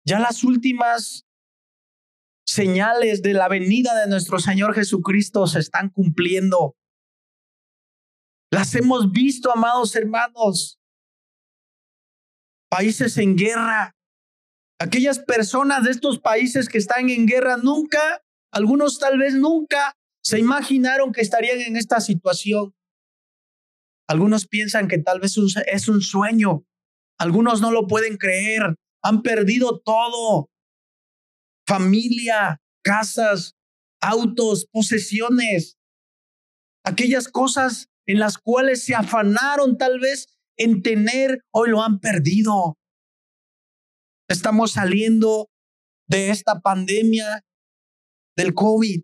Ya 0.06 0.18
las 0.18 0.42
últimas 0.42 1.26
señales 2.46 3.20
de 3.20 3.34
la 3.34 3.48
venida 3.48 3.94
de 4.00 4.08
nuestro 4.08 4.38
Señor 4.38 4.74
Jesucristo 4.74 5.46
se 5.46 5.58
están 5.58 5.90
cumpliendo. 5.90 6.74
Las 8.50 8.74
hemos 8.74 9.12
visto, 9.12 9.52
amados 9.52 9.94
hermanos 9.94 10.79
países 12.70 13.18
en 13.18 13.36
guerra. 13.36 13.96
Aquellas 14.78 15.18
personas 15.18 15.84
de 15.84 15.90
estos 15.90 16.18
países 16.18 16.68
que 16.68 16.78
están 16.78 17.10
en 17.10 17.26
guerra 17.26 17.58
nunca, 17.58 18.22
algunos 18.50 18.98
tal 18.98 19.18
vez 19.18 19.34
nunca 19.34 19.94
se 20.22 20.38
imaginaron 20.38 21.12
que 21.12 21.20
estarían 21.20 21.60
en 21.60 21.76
esta 21.76 22.00
situación. 22.00 22.74
Algunos 24.08 24.46
piensan 24.46 24.88
que 24.88 24.98
tal 24.98 25.20
vez 25.20 25.36
es 25.66 25.88
un 25.88 26.00
sueño. 26.00 26.64
Algunos 27.18 27.60
no 27.60 27.70
lo 27.70 27.86
pueden 27.86 28.16
creer. 28.16 28.74
Han 29.02 29.22
perdido 29.22 29.80
todo. 29.80 30.50
Familia, 31.66 32.60
casas, 32.82 33.54
autos, 34.00 34.66
posesiones. 34.72 35.76
Aquellas 36.84 37.28
cosas 37.28 37.88
en 38.06 38.18
las 38.18 38.38
cuales 38.38 38.84
se 38.84 38.94
afanaron 38.94 39.76
tal 39.78 40.00
vez 40.00 40.39
en 40.60 40.82
tener, 40.82 41.42
hoy 41.52 41.70
lo 41.70 41.82
han 41.82 42.00
perdido. 42.00 42.78
Estamos 44.28 44.72
saliendo 44.72 45.48
de 46.06 46.28
esta 46.28 46.60
pandemia 46.60 47.46
del 48.36 48.52
COVID. 48.52 49.02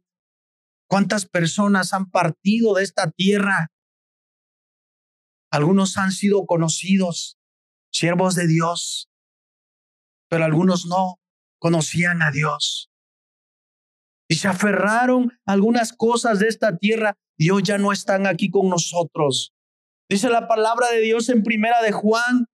¿Cuántas 0.86 1.26
personas 1.26 1.94
han 1.94 2.10
partido 2.10 2.74
de 2.74 2.84
esta 2.84 3.10
tierra? 3.10 3.68
Algunos 5.50 5.96
han 5.96 6.12
sido 6.12 6.44
conocidos, 6.44 7.38
siervos 7.90 8.34
de 8.34 8.46
Dios, 8.48 9.08
pero 10.28 10.44
algunos 10.44 10.84
no 10.84 11.20
conocían 11.58 12.20
a 12.20 12.30
Dios. 12.32 12.90
Y 14.28 14.34
se 14.34 14.48
aferraron 14.48 15.32
a 15.46 15.52
algunas 15.52 15.94
cosas 15.94 16.38
de 16.38 16.48
esta 16.48 16.76
tierra 16.76 17.14
y 17.38 17.48
hoy 17.48 17.62
ya 17.62 17.78
no 17.78 17.92
están 17.92 18.26
aquí 18.26 18.50
con 18.50 18.68
nosotros. 18.68 19.55
Dice 20.08 20.30
la 20.30 20.46
palabra 20.46 20.88
de 20.92 21.00
Dios 21.00 21.28
en 21.30 21.42
primera 21.42 21.82
de 21.82 21.90
Juan, 21.90 22.46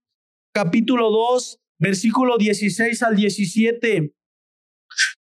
capítulo 0.55 1.11
2, 1.11 1.59
versículo 1.77 2.37
16 2.39 3.03
al 3.03 3.15
17. 3.15 4.15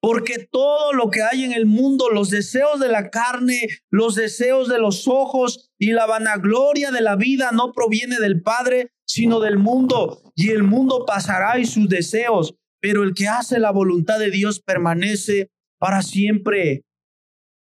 Porque 0.00 0.48
todo 0.50 0.92
lo 0.92 1.10
que 1.10 1.22
hay 1.22 1.42
en 1.42 1.52
el 1.52 1.66
mundo, 1.66 2.08
los 2.08 2.30
deseos 2.30 2.78
de 2.78 2.88
la 2.88 3.10
carne, 3.10 3.68
los 3.90 4.14
deseos 4.14 4.68
de 4.68 4.78
los 4.78 5.08
ojos 5.08 5.70
y 5.76 5.90
la 5.90 6.06
vanagloria 6.06 6.92
de 6.92 7.00
la 7.00 7.16
vida 7.16 7.50
no 7.52 7.72
proviene 7.72 8.20
del 8.20 8.42
Padre, 8.42 8.92
sino 9.04 9.40
del 9.40 9.58
mundo. 9.58 10.32
Y 10.36 10.50
el 10.50 10.62
mundo 10.62 11.04
pasará 11.04 11.58
y 11.58 11.64
sus 11.66 11.88
deseos, 11.88 12.54
pero 12.80 13.02
el 13.02 13.12
que 13.12 13.26
hace 13.26 13.58
la 13.58 13.72
voluntad 13.72 14.20
de 14.20 14.30
Dios 14.30 14.60
permanece 14.60 15.50
para 15.80 16.02
siempre. 16.02 16.84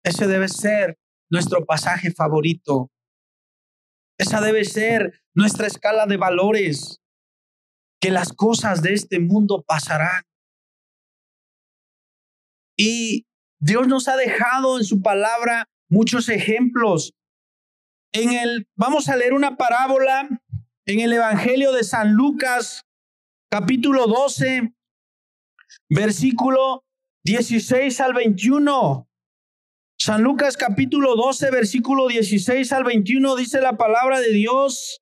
Ese 0.05 0.27
debe 0.27 0.49
ser 0.49 0.99
nuestro 1.31 1.65
pasaje 1.65 2.11
favorito. 2.11 2.91
Esa 4.19 4.41
debe 4.41 4.65
ser 4.65 5.23
nuestra 5.35 5.67
escala 5.67 6.07
de 6.07 6.17
valores, 6.17 7.01
que 8.01 8.11
las 8.11 8.33
cosas 8.33 8.83
de 8.83 8.95
este 8.95 9.21
mundo 9.21 9.65
pasarán. 9.67 10.23
Y 12.77 13.27
Dios 13.61 13.87
nos 13.87 14.09
ha 14.09 14.17
dejado 14.17 14.79
en 14.79 14.85
su 14.85 15.03
palabra 15.03 15.69
muchos 15.89 16.29
ejemplos. 16.29 17.13
En 18.13 18.33
el 18.33 18.67
vamos 18.77 19.09
a 19.09 19.17
leer 19.17 19.33
una 19.33 19.57
parábola 19.57 20.29
en 20.87 21.01
el 21.01 21.13
Evangelio 21.13 21.73
de 21.73 21.85
San 21.85 22.13
Lucas, 22.13 22.85
capítulo 23.51 24.07
12, 24.07 24.75
versículo 25.89 26.85
16 27.25 28.01
al 28.01 28.15
21. 28.15 29.09
San 30.05 30.21
Lucas 30.25 30.57
capítulo 30.57 31.15
12, 31.15 31.53
versículo 31.53 32.09
16 32.09 32.73
al 32.73 32.83
21 32.83 33.37
dice 33.37 33.61
la 33.61 33.77
palabra 33.77 34.19
de 34.19 34.33
Dios. 34.33 35.01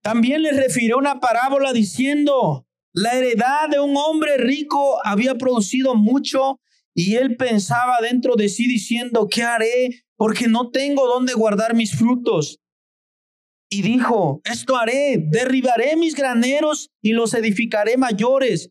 También 0.00 0.40
les 0.40 0.56
refirió 0.56 0.96
una 0.96 1.20
parábola 1.20 1.74
diciendo, 1.74 2.66
La 2.94 3.12
heredad 3.12 3.68
de 3.68 3.80
un 3.80 3.98
hombre 3.98 4.38
rico 4.38 4.98
había 5.04 5.34
producido 5.34 5.94
mucho 5.94 6.58
y 6.94 7.16
él 7.16 7.36
pensaba 7.36 7.98
dentro 8.00 8.34
de 8.34 8.48
sí 8.48 8.66
diciendo, 8.66 9.28
¿qué 9.30 9.42
haré? 9.42 10.02
Porque 10.16 10.48
no 10.48 10.70
tengo 10.70 11.06
dónde 11.06 11.34
guardar 11.34 11.74
mis 11.74 11.94
frutos. 11.94 12.60
Y 13.68 13.82
dijo, 13.82 14.40
esto 14.44 14.78
haré, 14.78 15.18
derribaré 15.18 15.96
mis 15.96 16.14
graneros 16.14 16.88
y 17.02 17.12
los 17.12 17.34
edificaré 17.34 17.98
mayores, 17.98 18.70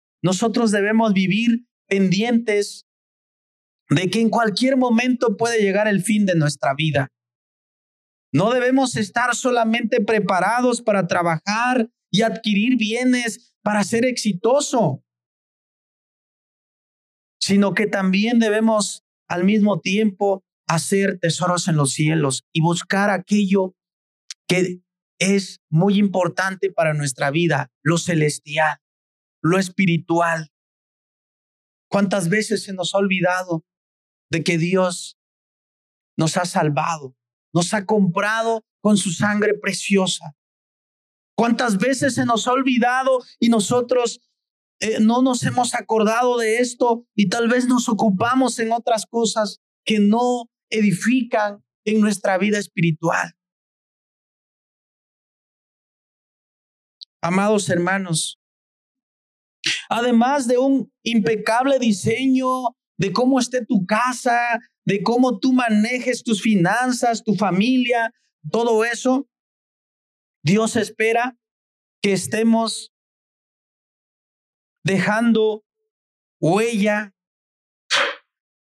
nosotros 0.23 0.71
debemos 0.71 1.13
vivir 1.13 1.65
pendientes 1.87 2.85
de 3.89 4.09
que 4.09 4.21
en 4.21 4.29
cualquier 4.29 4.77
momento 4.77 5.35
puede 5.35 5.61
llegar 5.61 5.87
el 5.87 6.01
fin 6.01 6.25
de 6.25 6.35
nuestra 6.35 6.73
vida. 6.73 7.09
No 8.33 8.51
debemos 8.51 8.95
estar 8.95 9.35
solamente 9.35 9.99
preparados 9.99 10.81
para 10.81 11.07
trabajar 11.07 11.89
y 12.09 12.21
adquirir 12.21 12.77
bienes 12.77 13.53
para 13.61 13.83
ser 13.83 14.05
exitoso, 14.05 15.03
sino 17.39 17.73
que 17.73 17.87
también 17.87 18.39
debemos 18.39 19.03
al 19.27 19.43
mismo 19.43 19.81
tiempo 19.81 20.43
hacer 20.67 21.19
tesoros 21.19 21.67
en 21.67 21.75
los 21.75 21.91
cielos 21.91 22.45
y 22.53 22.61
buscar 22.61 23.09
aquello 23.09 23.75
que 24.47 24.81
es 25.19 25.59
muy 25.69 25.97
importante 25.97 26.71
para 26.71 26.93
nuestra 26.93 27.31
vida, 27.31 27.69
lo 27.83 27.97
celestial, 27.97 28.80
lo 29.41 29.57
espiritual. 29.57 30.51
¿Cuántas 31.89 32.29
veces 32.29 32.63
se 32.63 32.73
nos 32.73 32.95
ha 32.95 32.99
olvidado 32.99 33.65
de 34.29 34.43
que 34.43 34.57
Dios 34.57 35.17
nos 36.17 36.37
ha 36.37 36.45
salvado, 36.45 37.15
nos 37.53 37.73
ha 37.73 37.85
comprado 37.85 38.63
con 38.81 38.97
su 38.97 39.11
sangre 39.11 39.53
preciosa? 39.55 40.35
¿Cuántas 41.35 41.77
veces 41.77 42.15
se 42.15 42.25
nos 42.25 42.47
ha 42.47 42.53
olvidado 42.53 43.19
y 43.39 43.49
nosotros 43.49 44.21
eh, 44.79 44.99
no 44.99 45.21
nos 45.21 45.43
hemos 45.43 45.73
acordado 45.75 46.37
de 46.37 46.59
esto 46.59 47.07
y 47.15 47.29
tal 47.29 47.47
vez 47.47 47.67
nos 47.67 47.89
ocupamos 47.89 48.59
en 48.59 48.71
otras 48.71 49.05
cosas 49.05 49.59
que 49.83 49.99
no 49.99 50.49
edifican 50.69 51.63
en 51.85 51.99
nuestra 51.99 52.37
vida 52.37 52.57
espiritual? 52.57 53.33
Amados 57.23 57.69
hermanos, 57.69 58.40
además 59.89 60.47
de 60.47 60.57
un 60.57 60.91
impecable 61.03 61.79
diseño 61.79 62.75
de 62.97 63.11
cómo 63.11 63.39
esté 63.39 63.65
tu 63.65 63.85
casa, 63.85 64.59
de 64.85 65.01
cómo 65.03 65.39
tú 65.39 65.53
manejes 65.53 66.23
tus 66.23 66.41
finanzas, 66.41 67.23
tu 67.23 67.35
familia, 67.35 68.13
todo 68.51 68.83
eso, 68.85 69.27
Dios 70.43 70.75
espera 70.75 71.37
que 72.01 72.13
estemos 72.13 72.91
dejando 74.83 75.63
huella 76.39 77.13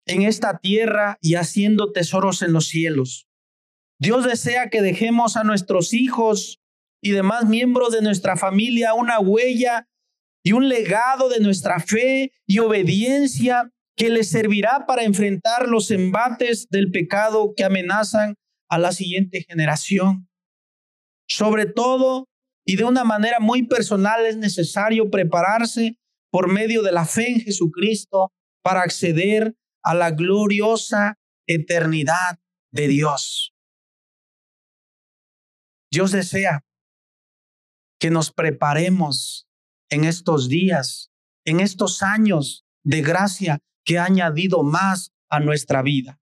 en 0.07 0.23
esta 0.23 0.59
tierra 0.59 1.19
y 1.21 1.35
haciendo 1.35 1.93
tesoros 1.93 2.43
en 2.43 2.53
los 2.53 2.67
cielos. 2.67 3.29
Dios 4.01 4.25
desea 4.25 4.71
que 4.71 4.83
dejemos 4.83 5.37
a 5.37 5.45
nuestros 5.45 5.93
hijos 5.93 6.61
y 7.01 7.11
demás 7.11 7.47
miembros 7.47 7.93
de 7.93 8.03
nuestra 8.03 8.37
familia 8.37 8.95
una 8.95 9.21
huella 9.21 9.89
y 10.45 10.53
un 10.53 10.69
legado 10.69 11.29
de 11.29 11.41
nuestra 11.41 11.81
fe 11.81 12.33
y 12.47 12.59
obediencia 12.59 13.71
que 13.97 14.11
les 14.11 14.31
servirá 14.31 14.87
para 14.87 15.03
enfrentar 15.03 15.69
los 15.69 15.91
embates 15.91 16.69
del 16.71 16.91
pecado 16.91 17.53
que 17.57 17.65
amenazan 17.65 18.37
a 18.69 18.79
la 18.79 18.93
siguiente 18.93 19.45
generación. 19.49 20.29
Sobre 21.27 21.67
todo 21.67 22.29
y 22.65 22.77
de 22.77 22.85
una 22.85 23.03
manera 23.03 23.41
muy 23.41 23.67
personal 23.67 24.27
es 24.27 24.37
necesario 24.37 25.11
prepararse 25.11 25.99
por 26.31 26.53
medio 26.53 26.83
de 26.83 26.93
la 26.93 27.07
fe 27.07 27.33
en 27.33 27.41
Jesucristo 27.41 28.31
para 28.63 28.83
acceder 28.83 29.55
a 29.83 29.95
la 29.95 30.11
gloriosa 30.11 31.19
eternidad 31.47 32.39
de 32.71 32.89
Dios. 32.89 33.55
Dios 35.91 36.13
desea 36.13 36.63
que 37.99 38.11
nos 38.11 38.31
preparemos 38.31 39.48
en 39.91 40.05
estos 40.05 40.49
días, 40.49 41.11
en 41.45 41.61
estos 41.61 42.03
años 42.03 42.65
de 42.85 43.03
gracia 43.03 43.61
que 43.85 43.99
ha 43.99 44.05
añadido 44.05 44.63
más 44.63 45.13
a 45.29 45.41
nuestra 45.41 45.83
vida. 45.83 46.21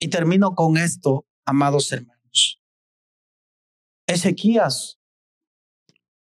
Y 0.00 0.08
termino 0.08 0.54
con 0.54 0.76
esto, 0.76 1.26
amados 1.44 1.92
hermanos. 1.92 2.62
Ezequías, 4.06 4.98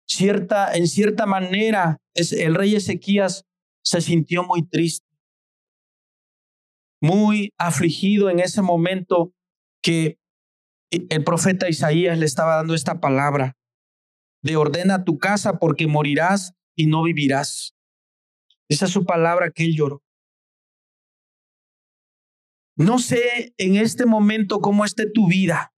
cierta, 0.07 0.73
en 0.73 0.87
cierta 0.87 1.25
manera, 1.25 1.97
el 2.13 2.55
rey 2.55 2.75
Ezequías 2.75 3.45
se 3.83 4.01
sintió 4.01 4.43
muy 4.43 4.67
triste, 4.67 5.07
muy 7.01 7.53
afligido 7.57 8.29
en 8.29 8.39
ese 8.39 8.61
momento 8.61 9.33
que 9.81 10.19
el 10.91 11.23
profeta 11.23 11.69
Isaías 11.69 12.17
le 12.17 12.25
estaba 12.25 12.55
dando 12.55 12.73
esta 12.73 12.99
palabra 12.99 13.55
de 14.41 14.55
ordena 14.55 15.03
tu 15.03 15.17
casa 15.17 15.59
porque 15.59 15.87
morirás 15.87 16.53
y 16.75 16.87
no 16.87 17.03
vivirás. 17.03 17.75
Esa 18.69 18.85
es 18.85 18.91
su 18.91 19.05
palabra 19.05 19.51
que 19.51 19.65
él 19.65 19.75
lloró. 19.75 20.03
No 22.75 22.99
sé 22.99 23.53
en 23.57 23.75
este 23.75 24.05
momento 24.05 24.61
cómo 24.61 24.85
esté 24.85 25.09
tu 25.09 25.27
vida, 25.27 25.73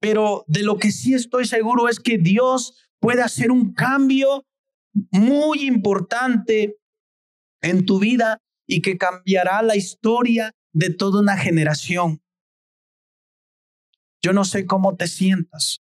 pero 0.00 0.44
de 0.46 0.62
lo 0.62 0.78
que 0.78 0.90
sí 0.90 1.14
estoy 1.14 1.46
seguro 1.46 1.88
es 1.88 2.00
que 2.00 2.18
Dios 2.18 2.88
puede 2.98 3.22
hacer 3.22 3.50
un 3.50 3.74
cambio 3.74 4.46
muy 5.10 5.66
importante 5.66 6.78
en 7.60 7.84
tu 7.84 7.98
vida 7.98 8.38
y 8.66 8.80
que 8.80 8.96
cambiará 8.96 9.62
la 9.62 9.76
historia 9.76 10.52
de 10.72 10.90
toda 10.90 11.20
una 11.20 11.36
generación. 11.36 12.22
Yo 14.22 14.32
no 14.32 14.44
sé 14.44 14.66
cómo 14.66 14.96
te 14.96 15.06
sientas. 15.06 15.83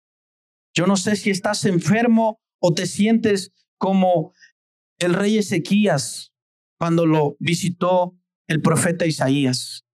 Yo 0.76 0.86
no 0.86 0.96
sé 0.96 1.16
si 1.16 1.30
estás 1.30 1.64
enfermo 1.64 2.38
o 2.60 2.74
te 2.74 2.86
sientes 2.86 3.52
como 3.78 4.34
el 4.98 5.14
rey 5.14 5.38
Ezequías 5.38 6.32
cuando 6.78 7.06
lo 7.06 7.36
visitó 7.38 8.14
el 8.46 8.60
profeta 8.60 9.06
Isaías. 9.06 9.84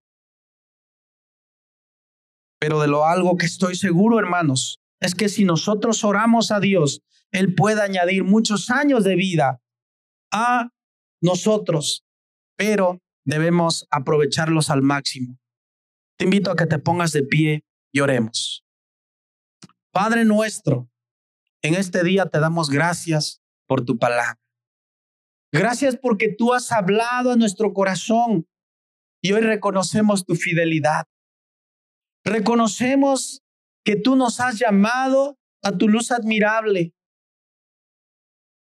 Pero 2.59 2.81
de 2.81 2.87
lo 2.87 3.05
algo 3.05 3.37
que 3.37 3.45
estoy 3.45 3.75
seguro, 3.75 4.19
hermanos, 4.19 4.79
es 4.99 5.15
que 5.15 5.29
si 5.29 5.45
nosotros 5.45 6.03
oramos 6.03 6.51
a 6.51 6.59
Dios, 6.59 7.01
Él 7.31 7.55
puede 7.55 7.81
añadir 7.81 8.23
muchos 8.23 8.69
años 8.69 9.03
de 9.03 9.15
vida 9.15 9.61
a 10.31 10.69
nosotros, 11.21 12.05
pero 12.57 13.01
debemos 13.25 13.87
aprovecharlos 13.89 14.69
al 14.69 14.81
máximo. 14.81 15.37
Te 16.17 16.25
invito 16.25 16.51
a 16.51 16.55
que 16.55 16.65
te 16.65 16.79
pongas 16.79 17.11
de 17.11 17.23
pie 17.23 17.65
y 17.91 18.01
oremos. 18.01 18.62
Padre 19.93 20.25
nuestro, 20.25 20.89
en 21.61 21.75
este 21.75 22.03
día 22.03 22.25
te 22.25 22.39
damos 22.39 22.71
gracias 22.71 23.43
por 23.67 23.85
tu 23.85 23.99
palabra. 23.99 24.41
Gracias 25.51 25.95
porque 25.95 26.33
tú 26.35 26.51
has 26.51 26.71
hablado 26.71 27.31
a 27.31 27.35
nuestro 27.35 27.73
corazón 27.73 28.47
y 29.21 29.33
hoy 29.33 29.41
reconocemos 29.41 30.25
tu 30.25 30.33
fidelidad. 30.33 31.05
Reconocemos 32.25 33.43
que 33.85 33.95
tú 33.95 34.15
nos 34.15 34.39
has 34.39 34.57
llamado 34.57 35.37
a 35.61 35.71
tu 35.77 35.87
luz 35.87 36.11
admirable. 36.11 36.95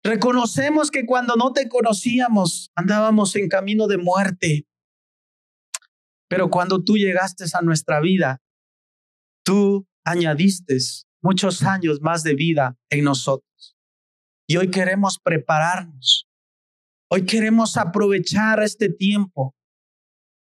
Reconocemos 0.04 0.92
que 0.92 1.06
cuando 1.06 1.38
no 1.38 1.54
te 1.54 1.70
conocíamos 1.70 2.70
andábamos 2.76 3.38
en 3.38 3.48
camino 3.48 3.88
de 3.88 3.98
muerte. 3.98 4.68
Pero 6.28 6.50
cuando 6.50 6.84
tú 6.84 6.98
llegaste 6.98 7.46
a 7.54 7.62
nuestra 7.62 8.02
vida, 8.02 8.42
tú 9.46 9.88
añadiste 10.04 10.80
muchos 11.24 11.64
años 11.64 12.02
más 12.02 12.22
de 12.24 12.36
vida 12.36 12.78
en 12.90 13.06
nosotros. 13.06 13.78
Y 14.48 14.58
hoy 14.58 14.70
queremos 14.70 15.18
prepararnos. 15.18 16.28
Hoy 17.10 17.26
queremos 17.26 17.78
aprovechar 17.78 18.62
este 18.62 18.90
tiempo 18.90 19.56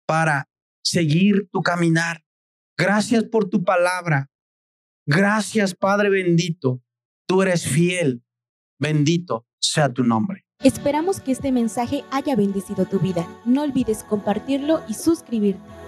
para 0.07 0.49
seguir 0.83 1.49
tu 1.51 1.63
caminar. 1.63 2.23
Gracias 2.77 3.25
por 3.25 3.49
tu 3.49 3.63
palabra. 3.63 4.31
Gracias, 5.07 5.75
Padre 5.75 6.11
bendito, 6.11 6.83
Tú 7.27 7.43
eres 7.43 7.67
fiel. 7.67 8.23
Bendito 8.79 9.47
sea 9.59 9.93
tu 9.93 10.05
nombre. 10.05 10.45
Esperamos 10.63 11.21
que 11.21 11.33
este 11.33 11.53
mensaje 11.53 12.05
haya 12.11 12.37
bendecido 12.37 12.87
tu 12.87 12.99
vida. 12.99 13.27
No 13.45 13.63
olvides 13.63 14.05
compartirlo 14.05 14.83
y 14.89 14.95
suscribirte. 14.95 15.84